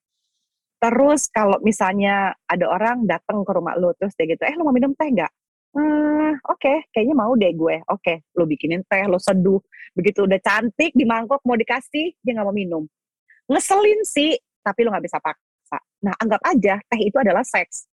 Terus 0.76 1.28
kalau 1.32 1.58
misalnya 1.64 2.36
ada 2.46 2.66
orang 2.68 3.04
datang 3.08 3.42
ke 3.42 3.52
rumah 3.52 3.74
lu 3.76 3.92
terus 3.96 4.12
dia 4.16 4.28
gitu 4.28 4.44
eh 4.44 4.54
lu 4.56 4.64
mau 4.64 4.76
minum 4.76 4.92
teh 4.94 5.08
nggak 5.08 5.32
hmm, 5.76 6.40
oke, 6.48 6.56
okay, 6.56 6.76
kayaknya 6.90 7.14
mau 7.14 7.32
deh 7.36 7.52
gue. 7.52 7.76
Oke, 7.92 8.00
okay, 8.00 8.16
lo 8.32 8.48
bikinin 8.48 8.82
teh, 8.88 9.04
lo 9.04 9.20
seduh. 9.20 9.60
Begitu 9.92 10.24
udah 10.24 10.40
cantik 10.40 10.96
di 10.96 11.04
mangkok 11.04 11.44
mau 11.44 11.56
dikasih, 11.56 12.16
dia 12.20 12.32
nggak 12.32 12.46
mau 12.48 12.56
minum. 12.56 12.82
Ngeselin 13.46 14.00
sih, 14.02 14.34
tapi 14.64 14.82
lo 14.82 14.90
nggak 14.90 15.04
bisa 15.04 15.20
paksa. 15.20 15.78
Nah, 16.02 16.14
anggap 16.16 16.40
aja 16.48 16.80
teh 16.80 17.00
itu 17.04 17.16
adalah 17.20 17.44
seks. 17.44 17.86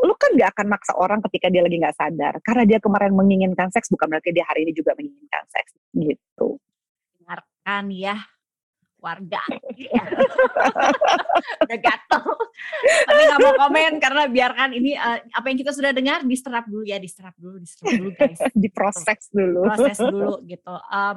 Lo 0.00 0.14
kan 0.14 0.32
nggak 0.36 0.54
akan 0.54 0.66
maksa 0.70 0.92
orang 0.94 1.20
ketika 1.26 1.50
dia 1.50 1.66
lagi 1.66 1.76
nggak 1.76 1.96
sadar. 1.96 2.34
Karena 2.40 2.62
dia 2.64 2.78
kemarin 2.78 3.12
menginginkan 3.12 3.68
seks, 3.74 3.90
bukan 3.90 4.06
berarti 4.06 4.30
dia 4.30 4.46
hari 4.46 4.64
ini 4.68 4.72
juga 4.72 4.94
menginginkan 4.94 5.44
seks. 5.50 5.74
Gitu. 5.90 6.48
Dengarkan 7.18 7.84
ya, 7.90 8.16
warga. 9.06 9.42
Udah 11.62 11.78
gatel. 11.78 12.26
Tapi 13.06 13.20
nggak 13.30 13.40
mau 13.40 13.54
komen 13.66 13.92
karena 14.02 14.22
biarkan 14.26 14.70
ini 14.74 14.98
uh, 14.98 15.22
apa 15.30 15.46
yang 15.46 15.58
kita 15.62 15.70
sudah 15.70 15.94
dengar 15.94 16.26
diserap 16.26 16.66
dulu 16.66 16.82
ya, 16.82 16.98
diserap 16.98 17.38
dulu, 17.38 17.62
diserap 17.62 17.94
dulu 17.94 18.10
guys. 18.18 18.40
Diproses 18.66 19.22
dulu. 19.30 19.60
Proses 19.70 19.98
dulu 20.10 20.34
gitu. 20.42 20.74
Um, 20.90 21.16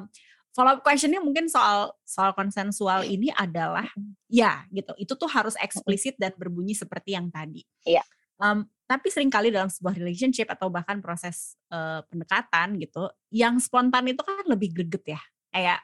follow 0.54 0.78
up 0.78 0.86
questionnya 0.86 1.21
mungkin 1.23 1.49
soal 1.49 1.97
soal 2.06 2.38
konsensual 2.38 3.02
ini 3.02 3.34
adalah 3.34 3.89
ya 4.30 4.62
gitu. 4.69 4.93
Itu 5.02 5.17
tuh 5.17 5.30
harus 5.34 5.58
eksplisit 5.58 6.21
dan 6.21 6.38
berbunyi 6.38 6.78
seperti 6.78 7.17
yang 7.17 7.34
tadi. 7.34 7.65
Iya. 7.82 8.06
Um, 8.39 8.69
tapi 8.89 9.12
sering 9.13 9.30
kali 9.30 9.54
dalam 9.54 9.69
sebuah 9.69 9.93
relationship 9.99 10.49
atau 10.49 10.71
bahkan 10.71 10.97
proses 11.04 11.60
uh, 11.69 12.02
pendekatan 12.10 12.80
gitu, 12.82 13.06
yang 13.30 13.62
spontan 13.62 14.10
itu 14.10 14.23
kan 14.25 14.45
lebih 14.49 14.73
greget 14.73 15.13
ya. 15.13 15.21
Kayak 15.49 15.80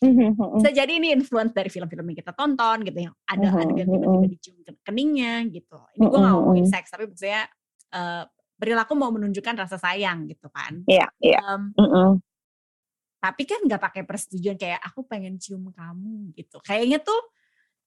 bisa 0.00 0.70
jadi 0.72 0.92
ini 0.96 1.12
influence 1.12 1.52
dari 1.52 1.68
film-film 1.68 2.08
yang 2.08 2.18
kita 2.18 2.32
tonton 2.32 2.88
gitu 2.88 2.98
yang 3.04 3.14
ada 3.28 3.48
Mhm, 3.52 3.60
adegan 3.60 3.86
tiba-tiba 3.86 4.28
dicium 4.32 4.56
ke- 4.64 4.80
keningnya 4.80 5.44
gitu. 5.52 5.76
Ini 5.92 6.04
gue 6.08 6.18
gak 6.18 6.32
ngomongin 6.32 6.66
seks 6.66 6.88
tapi 6.88 7.04
maksudnya 7.04 7.44
eh, 7.90 8.24
perilaku 8.56 8.92
mau 8.96 9.12
menunjukkan 9.12 9.54
rasa 9.60 9.76
sayang 9.76 10.24
gitu 10.24 10.48
kan. 10.48 10.80
Iya, 10.88 11.10
iya. 11.20 11.40
Em, 11.44 11.74
Mm-mm. 11.76 12.10
tapi 13.20 13.44
kan 13.44 13.60
nggak 13.60 13.82
pakai 13.82 14.02
persetujuan 14.08 14.56
kayak 14.56 14.80
aku 14.80 15.04
pengen 15.04 15.36
cium 15.36 15.68
kamu 15.68 16.32
gitu. 16.32 16.56
Kayaknya 16.64 17.04
tuh 17.04 17.20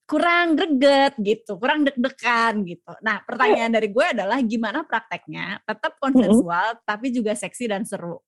kurang 0.04 0.54
greget 0.54 1.16
gitu, 1.18 1.56
kurang 1.58 1.82
deg-degan 1.82 2.62
gitu. 2.62 2.92
Nah 3.02 3.24
pertanyaan 3.24 3.74
dari 3.74 3.88
gue 3.90 4.04
adalah 4.04 4.38
gimana 4.44 4.84
prakteknya 4.86 5.58
tetap 5.64 5.98
konsensual 5.98 6.78
tapi 6.84 7.10
juga 7.10 7.34
seksi 7.34 7.64
dan 7.66 7.82
seru. 7.82 8.20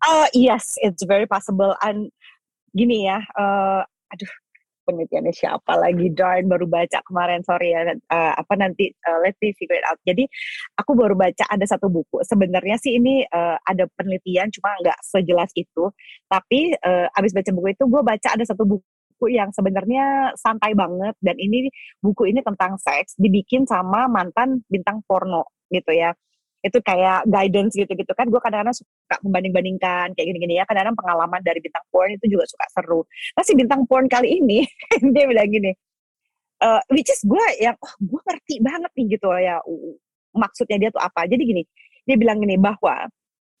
Oh 0.00 0.26
yes, 0.32 0.78
it's 0.80 1.02
very 1.04 1.26
possible. 1.26 1.74
And 1.82 2.08
gini 2.76 3.08
ya, 3.08 3.18
eh, 3.24 3.82
aduh 4.12 4.32
penelitiannya 4.86 5.34
siapa 5.34 5.74
lagi? 5.74 6.06
Darn 6.14 6.46
baru 6.46 6.70
baca 6.70 7.02
kemarin 7.02 7.42
sorry 7.42 7.74
ya. 7.74 7.90
Eh, 7.90 8.32
apa 8.38 8.54
nanti 8.54 8.92
eh, 8.94 9.18
let's 9.24 9.36
figure 9.42 9.74
it 9.74 9.86
out. 9.90 9.98
Jadi 10.06 10.24
aku 10.78 10.94
baru 10.94 11.18
baca 11.18 11.44
ada 11.50 11.66
satu 11.66 11.90
buku. 11.90 12.22
Sebenarnya 12.22 12.78
sih 12.78 12.94
ini 13.00 13.26
eh, 13.26 13.56
ada 13.66 13.84
penelitian 13.98 14.48
cuma 14.54 14.78
nggak 14.78 14.98
sejelas 15.02 15.50
itu. 15.58 15.90
Tapi 16.30 16.78
eh, 16.78 17.06
abis 17.18 17.34
baca 17.34 17.50
buku 17.50 17.68
itu 17.74 17.84
gue 17.90 18.02
baca 18.06 18.28
ada 18.30 18.44
satu 18.46 18.62
buku 18.62 19.26
yang 19.34 19.50
sebenarnya 19.50 20.36
santai 20.38 20.72
banget. 20.78 21.18
Dan 21.18 21.36
ini 21.42 21.66
buku 21.98 22.30
ini 22.30 22.40
tentang 22.46 22.78
seks 22.78 23.18
dibikin 23.18 23.66
sama 23.66 24.06
mantan 24.06 24.62
bintang 24.70 25.02
porno 25.08 25.50
gitu 25.66 25.90
ya 25.90 26.14
itu 26.66 26.78
kayak 26.82 27.24
guidance 27.30 27.72
gitu-gitu 27.78 28.12
kan 28.18 28.26
gue 28.26 28.40
kadang-kadang 28.42 28.74
suka 28.74 29.16
membanding-bandingkan 29.22 30.12
kayak 30.18 30.26
gini-gini 30.34 30.58
ya. 30.58 30.64
Kadang-kadang 30.66 30.98
pengalaman 30.98 31.40
dari 31.46 31.62
bintang 31.62 31.86
porn 31.94 32.10
itu 32.18 32.26
juga 32.26 32.44
suka 32.50 32.66
seru. 32.74 33.00
Nah 33.38 33.42
si 33.46 33.52
bintang 33.54 33.86
porn 33.86 34.10
kali 34.10 34.42
ini 34.42 34.66
dia 35.14 35.24
bilang 35.30 35.48
gini 35.50 35.72
eh 36.56 36.80
which 36.88 37.12
is 37.12 37.20
gue 37.20 37.46
yang 37.60 37.76
oh 37.78 37.94
gue 38.00 38.20
ngerti 38.32 38.64
banget 38.64 38.88
nih 38.96 39.06
gitu 39.12 39.28
ya 39.36 39.60
uh, 39.60 39.94
maksudnya 40.34 40.76
dia 40.82 40.90
tuh 40.90 41.02
apa. 41.02 41.24
Jadi 41.30 41.42
gini 41.46 41.62
dia 42.06 42.16
bilang 42.18 42.42
gini 42.42 42.58
bahwa 42.58 43.06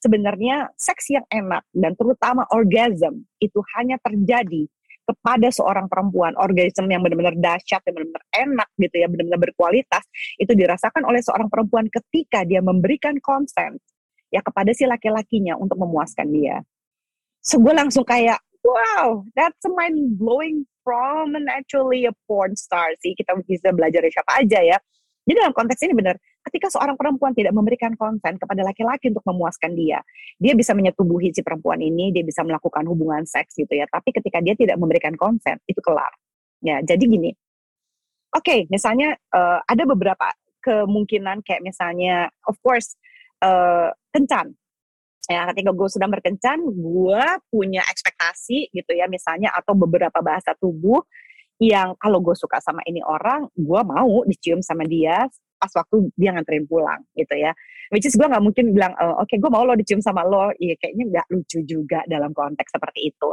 sebenarnya 0.00 0.70
seks 0.76 1.10
yang 1.10 1.26
enak 1.32 1.64
dan 1.72 1.96
terutama 1.96 2.44
orgasm 2.52 3.24
itu 3.40 3.58
hanya 3.76 3.96
terjadi 4.04 4.68
kepada 5.06 5.48
seorang 5.54 5.86
perempuan 5.86 6.34
orgasme 6.34 6.90
yang 6.90 7.00
benar-benar 7.00 7.38
dahsyat 7.38 7.80
yang 7.86 7.94
benar-benar 7.94 8.24
enak 8.34 8.68
gitu 8.82 8.96
ya 8.98 9.06
benar-benar 9.06 9.40
berkualitas 9.40 10.04
itu 10.36 10.52
dirasakan 10.52 11.06
oleh 11.06 11.22
seorang 11.22 11.46
perempuan 11.46 11.86
ketika 11.86 12.42
dia 12.42 12.58
memberikan 12.58 13.14
consent 13.22 13.78
ya 14.34 14.42
kepada 14.42 14.74
si 14.74 14.82
laki-lakinya 14.84 15.54
untuk 15.54 15.78
memuaskan 15.78 16.26
dia. 16.34 16.58
So 17.38 17.62
gue 17.62 17.70
langsung 17.70 18.02
kayak 18.02 18.42
wow 18.66 19.22
that's 19.38 19.62
a 19.62 19.70
mind 19.70 20.18
blowing 20.18 20.66
from 20.82 21.38
actually 21.46 22.10
a 22.10 22.14
porn 22.26 22.58
star 22.58 22.90
sih 22.98 23.14
kita 23.14 23.38
bisa 23.46 23.70
belajar 23.70 24.02
dari 24.02 24.10
siapa 24.10 24.42
aja 24.42 24.60
ya. 24.62 24.78
Jadi 25.26 25.42
dalam 25.42 25.54
konteks 25.58 25.82
ini 25.82 25.94
benar, 25.98 26.14
ketika 26.46 26.70
seorang 26.70 26.94
perempuan 26.94 27.34
tidak 27.34 27.50
memberikan 27.52 27.92
konsen 27.98 28.38
kepada 28.38 28.62
laki-laki 28.62 29.10
untuk 29.10 29.26
memuaskan 29.26 29.74
dia, 29.74 29.98
dia 30.38 30.54
bisa 30.54 30.72
menyetubuhi 30.72 31.34
si 31.34 31.42
perempuan 31.42 31.82
ini, 31.82 32.14
dia 32.14 32.22
bisa 32.22 32.46
melakukan 32.46 32.86
hubungan 32.86 33.26
seks 33.26 33.58
gitu 33.58 33.74
ya. 33.74 33.84
Tapi 33.90 34.14
ketika 34.14 34.38
dia 34.38 34.54
tidak 34.54 34.78
memberikan 34.78 35.18
konsen, 35.18 35.58
itu 35.66 35.82
kelar. 35.82 36.14
Ya, 36.62 36.80
jadi 36.80 37.04
gini, 37.04 37.30
Oke, 38.36 38.68
misalnya 38.68 39.16
uh, 39.32 39.64
ada 39.64 39.88
beberapa 39.88 40.28
kemungkinan 40.60 41.40
kayak 41.40 41.64
misalnya, 41.64 42.28
of 42.44 42.60
course, 42.60 42.98
uh, 43.40 43.88
kencan. 44.12 44.52
Ya, 45.26 45.48
ketika 45.50 45.72
gue 45.72 45.88
sudah 45.90 46.06
berkencan, 46.06 46.60
gue 46.62 47.22
punya 47.50 47.82
ekspektasi 47.88 48.70
gitu 48.76 48.92
ya, 48.92 49.08
misalnya 49.08 49.50
atau 49.56 49.72
beberapa 49.72 50.20
bahasa 50.20 50.52
tubuh 50.60 51.02
yang 51.56 51.96
kalau 51.96 52.20
gue 52.20 52.36
suka 52.36 52.60
sama 52.60 52.84
ini 52.84 53.00
orang, 53.00 53.48
gue 53.56 53.80
mau 53.82 54.22
dicium 54.28 54.60
sama 54.60 54.84
dia 54.84 55.24
pas 55.56 55.72
waktu 55.72 56.12
dia 56.14 56.30
nganterin 56.36 56.64
pulang 56.68 57.00
gitu 57.16 57.34
ya. 57.36 57.52
Which 57.90 58.06
is 58.06 58.18
gue 58.18 58.26
nggak 58.26 58.42
mungkin 58.42 58.74
bilang, 58.74 58.92
e, 58.98 59.04
oke 59.06 59.30
okay, 59.30 59.36
gue 59.38 59.50
mau 59.50 59.62
lo 59.62 59.78
dicium 59.78 60.02
sama 60.02 60.26
lo, 60.26 60.50
iya 60.58 60.74
kayaknya 60.74 61.04
nggak 61.06 61.26
lucu 61.30 61.58
juga 61.62 62.02
dalam 62.10 62.34
konteks 62.34 62.74
seperti 62.74 63.14
itu, 63.14 63.28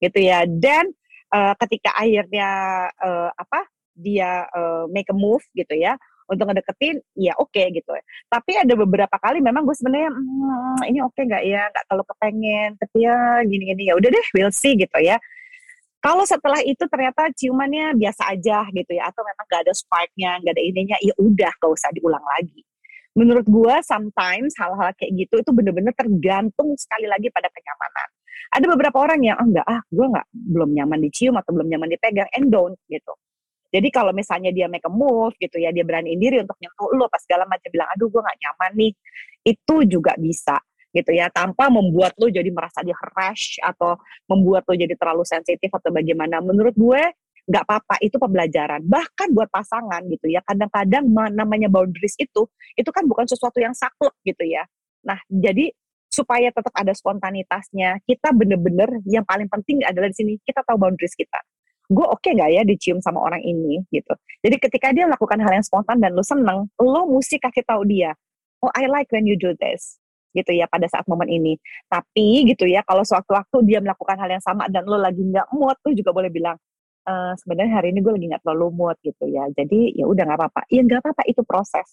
gitu 0.00 0.18
ya. 0.20 0.44
Dan 0.44 0.92
uh, 1.32 1.54
ketika 1.56 1.96
akhirnya 1.96 2.48
uh, 3.00 3.30
apa 3.32 3.64
dia 3.96 4.44
uh, 4.52 4.84
make 4.92 5.08
a 5.08 5.16
move 5.16 5.42
gitu 5.56 5.72
ya 5.72 5.96
untuk 6.28 6.48
ngedeketin, 6.48 7.00
ya 7.16 7.32
oke 7.36 7.52
okay, 7.52 7.72
gitu. 7.72 7.92
Tapi 8.28 8.52
ada 8.56 8.74
beberapa 8.76 9.16
kali 9.20 9.40
memang 9.44 9.64
gue 9.64 9.76
sebenarnya 9.76 10.12
hmm, 10.12 10.88
ini 10.88 10.98
oke 11.04 11.16
okay 11.16 11.24
nggak 11.24 11.44
ya, 11.44 11.62
nggak 11.68 11.84
terlalu 11.88 12.04
kepengen, 12.12 12.70
tapi 12.80 12.96
ya 13.04 13.16
gini-gini 13.44 13.82
ya 13.88 13.94
udah 13.96 14.10
deh, 14.12 14.26
we'll 14.36 14.52
see 14.52 14.76
gitu 14.76 14.98
ya. 15.00 15.16
Kalau 16.04 16.28
setelah 16.28 16.60
itu 16.60 16.84
ternyata 16.84 17.32
ciumannya 17.32 17.96
biasa 17.96 18.28
aja 18.36 18.68
gitu 18.76 18.92
ya, 18.92 19.08
atau 19.08 19.24
memang 19.24 19.44
gak 19.48 19.64
ada 19.64 19.72
sparknya, 19.72 20.36
gak 20.44 20.52
ada 20.52 20.60
ininya, 20.60 20.96
ya 21.00 21.16
udah 21.16 21.48
gak 21.56 21.72
usah 21.72 21.88
diulang 21.96 22.20
lagi. 22.28 22.60
Menurut 23.16 23.48
gue, 23.48 23.74
sometimes 23.80 24.52
hal-hal 24.60 24.92
kayak 25.00 25.16
gitu 25.16 25.40
itu 25.40 25.50
bener-bener 25.56 25.96
tergantung 25.96 26.76
sekali 26.76 27.08
lagi 27.08 27.32
pada 27.32 27.48
kenyamanan. 27.48 28.08
Ada 28.52 28.66
beberapa 28.68 29.00
orang 29.00 29.20
yang 29.24 29.40
oh, 29.40 29.48
enggak 29.48 29.64
ah, 29.64 29.80
gue 29.88 30.06
nggak 30.12 30.26
belum 30.34 30.70
nyaman 30.76 30.98
dicium 31.08 31.34
atau 31.40 31.50
belum 31.56 31.72
nyaman 31.72 31.88
dipegang, 31.88 32.28
and 32.36 32.52
don't 32.52 32.76
gitu. 32.92 33.14
Jadi 33.72 33.88
kalau 33.88 34.12
misalnya 34.12 34.52
dia 34.52 34.68
make 34.68 34.84
a 34.84 34.92
move 34.92 35.32
gitu 35.40 35.56
ya, 35.56 35.72
dia 35.72 35.88
beraniin 35.88 36.20
diri 36.20 36.44
untuk 36.44 36.60
nyentuh 36.60 36.92
lo 36.94 37.08
pas 37.08 37.22
segala 37.24 37.48
macam 37.48 37.70
bilang, 37.72 37.88
aduh 37.96 38.12
gue 38.12 38.20
nggak 38.20 38.38
nyaman 38.44 38.70
nih, 38.76 38.92
itu 39.46 39.76
juga 39.88 40.12
bisa 40.20 40.60
gitu 40.94 41.10
ya 41.10 41.26
tanpa 41.28 41.66
membuat 41.66 42.14
lo 42.22 42.30
jadi 42.30 42.46
merasa 42.54 42.80
di 42.86 42.94
harass 42.94 43.58
atau 43.58 43.98
membuat 44.30 44.62
lo 44.70 44.78
jadi 44.78 44.94
terlalu 44.94 45.26
sensitif 45.26 45.68
atau 45.74 45.90
bagaimana. 45.90 46.38
Menurut 46.38 46.72
gue 46.78 47.02
nggak 47.44 47.64
apa-apa 47.66 47.98
itu 48.00 48.16
pembelajaran. 48.16 48.80
Bahkan 48.86 49.34
buat 49.34 49.50
pasangan 49.50 50.00
gitu 50.08 50.30
ya 50.30 50.40
kadang-kadang 50.46 51.04
namanya 51.34 51.68
boundaries 51.68 52.14
itu 52.16 52.46
itu 52.78 52.90
kan 52.94 53.04
bukan 53.04 53.26
sesuatu 53.26 53.58
yang 53.58 53.74
saklek 53.74 54.14
gitu 54.22 54.46
ya. 54.46 54.64
Nah 55.04 55.18
jadi 55.28 55.74
supaya 56.08 56.54
tetap 56.54 56.70
ada 56.78 56.94
spontanitasnya 56.94 57.98
kita 58.06 58.30
bener-bener 58.30 59.02
yang 59.10 59.26
paling 59.26 59.50
penting 59.50 59.82
adalah 59.82 60.06
di 60.08 60.16
sini 60.16 60.32
kita 60.46 60.62
tahu 60.62 60.78
boundaries 60.78 61.18
kita. 61.18 61.42
Gue 61.90 62.06
oke 62.06 62.22
okay 62.22 62.32
nggak 62.32 62.50
ya 62.54 62.62
dicium 62.64 63.02
sama 63.02 63.20
orang 63.20 63.44
ini 63.44 63.82
gitu. 63.92 64.14
Jadi 64.40 64.56
ketika 64.56 64.94
dia 64.94 65.04
melakukan 65.04 65.36
hal 65.42 65.52
yang 65.58 65.66
spontan 65.66 66.00
dan 66.00 66.16
lo 66.16 66.24
seneng 66.24 66.70
lo 66.80 67.02
mesti 67.10 67.36
kasih 67.42 67.66
tahu 67.66 67.84
dia 67.84 68.16
oh 68.64 68.72
I 68.72 68.88
like 68.88 69.12
when 69.12 69.28
you 69.28 69.36
do 69.36 69.52
this 69.60 70.00
gitu 70.34 70.50
ya 70.50 70.66
pada 70.66 70.84
saat 70.90 71.06
momen 71.06 71.30
ini. 71.30 71.54
Tapi 71.86 72.50
gitu 72.50 72.66
ya 72.66 72.82
kalau 72.82 73.06
sewaktu-waktu 73.06 73.56
dia 73.64 73.78
melakukan 73.78 74.18
hal 74.18 74.28
yang 74.28 74.42
sama 74.42 74.66
dan 74.68 74.84
lo 74.84 74.98
lagi 74.98 75.22
nggak 75.22 75.54
mood, 75.54 75.78
tuh 75.80 75.94
juga 75.94 76.10
boleh 76.10 76.28
bilang 76.28 76.58
e, 77.06 77.12
sebenarnya 77.38 77.80
hari 77.80 77.94
ini 77.94 78.02
gue 78.02 78.12
lagi 78.12 78.26
nggak 78.34 78.42
terlalu 78.42 78.68
mood 78.74 78.96
gitu 79.00 79.24
ya. 79.30 79.46
Jadi 79.54 79.94
ya 79.94 80.04
udah 80.10 80.22
nggak 80.26 80.38
apa-apa. 80.42 80.60
Iya 80.68 80.82
nggak 80.84 81.00
apa-apa 81.00 81.22
itu 81.30 81.40
proses. 81.46 81.86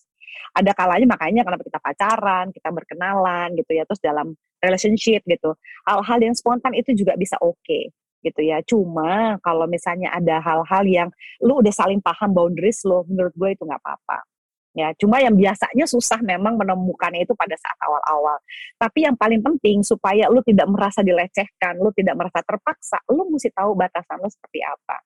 Ada 0.58 0.72
kalanya 0.76 1.08
makanya 1.08 1.42
kenapa 1.48 1.64
kita 1.64 1.80
pacaran, 1.80 2.46
kita 2.52 2.70
berkenalan 2.74 3.48
gitu 3.56 3.72
ya. 3.78 3.84
Terus 3.88 4.02
dalam 4.02 4.34
relationship 4.62 5.22
gitu, 5.26 5.56
hal-hal 5.88 6.20
yang 6.22 6.36
spontan 6.36 6.74
itu 6.76 6.94
juga 6.98 7.14
bisa 7.16 7.38
oke. 7.40 7.62
Okay 7.62 7.94
gitu 8.22 8.42
ya. 8.46 8.62
Cuma 8.62 9.42
kalau 9.42 9.66
misalnya 9.66 10.14
ada 10.14 10.38
hal-hal 10.46 10.86
yang 10.86 11.10
lu 11.42 11.58
udah 11.58 11.74
saling 11.74 11.98
paham 12.06 12.38
boundaries 12.38 12.86
lo, 12.86 13.02
menurut 13.10 13.34
gue 13.34 13.50
itu 13.58 13.66
nggak 13.66 13.82
apa-apa 13.82 14.31
ya 14.72 14.96
cuma 14.96 15.20
yang 15.20 15.36
biasanya 15.36 15.84
susah 15.84 16.20
memang 16.24 16.56
menemukannya 16.56 17.28
itu 17.28 17.36
pada 17.36 17.56
saat 17.60 17.76
awal-awal. 17.84 18.40
Tapi 18.80 19.04
yang 19.08 19.16
paling 19.20 19.44
penting 19.44 19.84
supaya 19.84 20.32
lu 20.32 20.40
tidak 20.44 20.68
merasa 20.72 21.04
dilecehkan 21.04 21.76
lu 21.80 21.92
tidak 21.92 22.16
merasa 22.16 22.40
terpaksa 22.44 22.98
lu 23.12 23.28
mesti 23.28 23.52
tahu 23.52 23.76
batasan 23.76 24.18
lu 24.24 24.30
seperti 24.32 24.64
apa. 24.64 24.98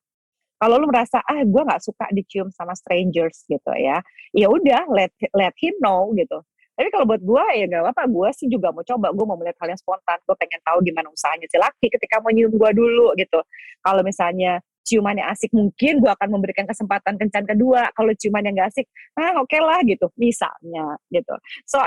Kalau 0.55 0.75
lu 0.79 0.87
merasa 0.87 1.19
ah 1.25 1.41
gue 1.41 1.61
nggak 1.65 1.81
suka 1.83 2.05
dicium 2.13 2.47
sama 2.53 2.77
strangers 2.77 3.43
gitu 3.49 3.71
ya 3.75 3.99
ya 4.31 4.47
udah 4.47 4.87
let 4.93 5.11
let 5.33 5.55
him 5.57 5.73
know 5.81 6.13
gitu. 6.13 6.41
Tapi 6.75 6.91
kalau 6.91 7.07
buat 7.07 7.23
gue 7.23 7.45
ya 7.55 7.65
gak 7.71 7.87
apa-apa 7.87 8.03
gue 8.11 8.29
sih 8.35 8.47
juga 8.51 8.67
mau 8.75 8.83
coba 8.83 9.07
gue 9.15 9.25
mau 9.25 9.39
melihat 9.39 9.55
hal 9.63 9.71
yang 9.71 9.79
spontan 9.79 10.19
gue 10.27 10.35
pengen 10.35 10.59
tahu 10.59 10.83
gimana 10.83 11.07
usahanya 11.07 11.47
si 11.47 11.55
laki 11.55 11.87
ketika 11.87 12.19
mau 12.19 12.35
nyium 12.35 12.51
gue 12.51 12.71
dulu 12.75 13.15
gitu. 13.15 13.39
Kalau 13.79 14.03
misalnya 14.03 14.59
ciuman 14.85 15.17
yang 15.17 15.33
asik 15.33 15.49
mungkin 15.51 15.97
gue 15.97 16.11
akan 16.13 16.29
memberikan 16.29 16.69
kesempatan 16.69 17.17
kencan 17.17 17.43
kedua. 17.43 17.89
Kalau 17.97 18.13
ciuman 18.13 18.45
yang 18.45 18.53
gak 18.61 18.69
asik 18.71 18.85
ah 19.17 19.41
oke 19.41 19.49
okay 19.49 19.59
lah 19.59 19.81
gitu. 19.81 20.07
Misalnya 20.15 20.95
gitu. 21.09 21.35
So 21.65 21.81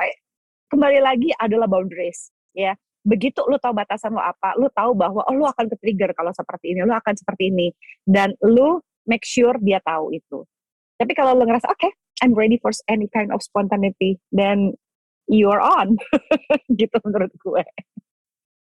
kembali 0.69 0.99
lagi 1.01 1.31
adalah 1.39 1.71
boundaries 1.71 2.35
ya. 2.53 2.75
Begitu 3.07 3.41
lu 3.47 3.57
tahu 3.57 3.73
batasan 3.73 4.13
lo 4.13 4.21
apa 4.21 4.59
lu 4.59 4.69
tahu 4.75 4.93
bahwa 4.99 5.23
oh 5.25 5.35
lu 5.35 5.47
akan 5.47 5.71
ke 5.71 5.77
trigger 5.81 6.11
kalau 6.13 6.35
seperti 6.35 6.75
ini 6.75 6.83
lu 6.83 6.93
akan 6.93 7.15
seperti 7.15 7.55
ini. 7.55 7.71
Dan 8.03 8.35
lu 8.43 8.83
make 9.07 9.25
sure 9.25 9.55
dia 9.63 9.79
tahu 9.81 10.13
itu. 10.13 10.45
Tapi 10.99 11.15
kalau 11.15 11.39
lu 11.39 11.47
ngerasa 11.47 11.71
oke 11.71 11.79
okay, 11.79 11.95
I'm 12.21 12.35
ready 12.35 12.59
for 12.59 12.75
any 12.91 13.07
kind 13.09 13.31
of 13.31 13.41
spontaneity 13.41 14.19
then 14.35 14.75
you're 15.31 15.63
on. 15.63 15.97
Gitu 16.81 16.99
menurut 17.07 17.31
gue 17.39 17.63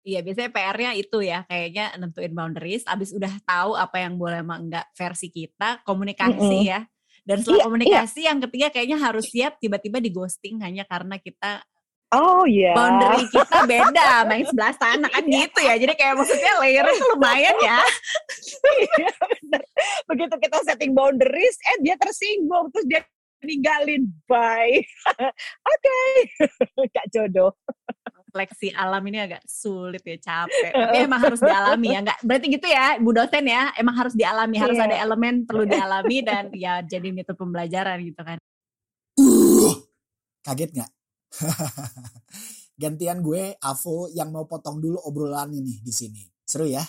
Iya, 0.04 0.20
biasanya 0.20 0.50
PR-nya 0.52 0.90
itu 1.00 1.18
ya, 1.24 1.48
kayaknya 1.48 1.96
nentuin 1.96 2.36
boundaries, 2.36 2.84
abis 2.84 3.16
udah 3.16 3.32
tahu 3.48 3.72
apa 3.72 4.04
yang 4.04 4.20
boleh 4.20 4.44
sama 4.44 4.60
enggak 4.60 4.86
versi 4.92 5.32
kita, 5.32 5.80
komunikasi 5.80 6.36
mm 6.44 6.60
-hmm. 6.60 6.68
ya. 6.68 6.80
Dan 7.24 7.40
setelah 7.40 7.56
iya, 7.56 7.66
komunikasi 7.72 8.20
iya. 8.20 8.28
yang 8.28 8.38
ketiga 8.44 8.68
kayaknya 8.68 8.98
harus 9.00 9.24
siap 9.32 9.56
tiba-tiba 9.56 9.96
di 9.96 10.12
ghosting 10.12 10.60
hanya 10.60 10.84
karena 10.84 11.16
kita 11.16 11.64
Oh 12.12 12.44
iya. 12.44 12.70
Yeah. 12.70 12.74
Boundary 12.76 13.24
kita 13.34 13.58
beda 13.64 14.06
main 14.28 14.44
sebelah 14.46 14.74
sana 14.76 15.08
kan 15.08 15.24
gitu 15.24 15.58
ya. 15.64 15.74
Jadi 15.80 15.92
kayak 15.98 16.14
maksudnya 16.20 16.52
layernya 16.60 16.94
lumayan 17.16 17.56
ya. 17.58 17.80
iya 18.84 19.10
Begitu 20.06 20.34
kita 20.36 20.58
setting 20.62 20.92
boundaries, 20.94 21.56
eh 21.74 21.76
dia 21.82 21.96
tersinggung 21.98 22.70
terus 22.70 22.86
dia 22.86 23.00
ninggalin. 23.42 24.06
Bye. 24.28 24.84
Oke. 25.72 25.98
Okay. 26.44 26.86
Gak 26.92 27.08
jodoh 27.10 27.56
seleksi 28.34 28.74
alam 28.74 28.98
ini 29.06 29.22
agak 29.22 29.46
sulit 29.46 30.02
ya 30.02 30.18
capek. 30.18 30.74
Tapi 30.82 30.98
emang 31.06 31.22
harus 31.22 31.38
dialami 31.38 31.86
ya. 31.94 32.00
Nggak 32.02 32.18
berarti 32.26 32.46
gitu 32.50 32.66
ya 32.66 32.98
bu 32.98 33.10
dosen 33.14 33.44
ya. 33.46 33.70
Emang 33.78 33.94
harus 33.94 34.14
dialami 34.18 34.56
harus 34.58 34.74
yeah. 34.74 34.86
ada 34.90 34.96
elemen 35.06 35.46
perlu 35.46 35.62
dialami 35.70 36.16
dan 36.26 36.50
ya 36.50 36.82
jadi 36.82 37.14
itu 37.14 37.32
pembelajaran 37.38 38.02
gitu 38.02 38.22
kan. 38.26 38.42
Uh, 39.14 39.70
kaget 40.42 40.74
nggak? 40.74 40.90
Gantian 42.82 43.22
gue 43.22 43.54
Avo 43.62 44.10
yang 44.10 44.34
mau 44.34 44.50
potong 44.50 44.82
dulu 44.82 44.98
obrolan 45.06 45.54
ini 45.54 45.78
di 45.78 45.94
sini. 45.94 46.26
Seru 46.42 46.66
ya. 46.66 46.82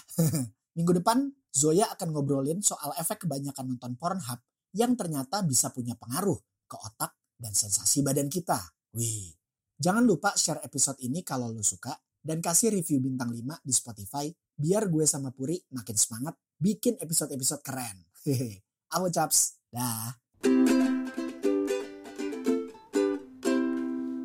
Minggu 0.76 0.98
depan 0.98 1.30
Zoya 1.54 1.88
akan 1.94 2.12
ngobrolin 2.12 2.60
soal 2.66 2.92
efek 2.98 3.24
kebanyakan 3.24 3.78
nonton 3.78 3.94
Pornhub 3.96 4.42
yang 4.76 4.98
ternyata 4.98 5.40
bisa 5.46 5.72
punya 5.72 5.96
pengaruh 5.96 6.36
ke 6.68 6.76
otak 6.76 7.16
dan 7.40 7.56
sensasi 7.56 8.04
badan 8.04 8.28
kita. 8.28 8.60
Wih, 8.92 9.32
Jangan 9.76 10.08
lupa 10.08 10.32
share 10.40 10.64
episode 10.64 10.96
ini 11.04 11.20
kalau 11.20 11.52
lo 11.52 11.60
suka 11.60 11.92
dan 12.24 12.40
kasih 12.40 12.72
review 12.72 13.04
bintang 13.04 13.28
5 13.28 13.60
di 13.60 13.74
Spotify 13.76 14.26
biar 14.56 14.88
gue 14.88 15.04
sama 15.04 15.36
Puri 15.36 15.60
makin 15.76 16.00
semangat 16.00 16.40
bikin 16.56 16.96
episode-episode 16.96 17.60
keren. 17.60 18.08
Hehe. 18.26 18.64
Aku 18.96 19.12
caps. 19.12 19.60
Dah. 19.68 20.16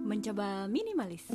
Mencoba 0.06 0.70
minimalis. 0.70 1.26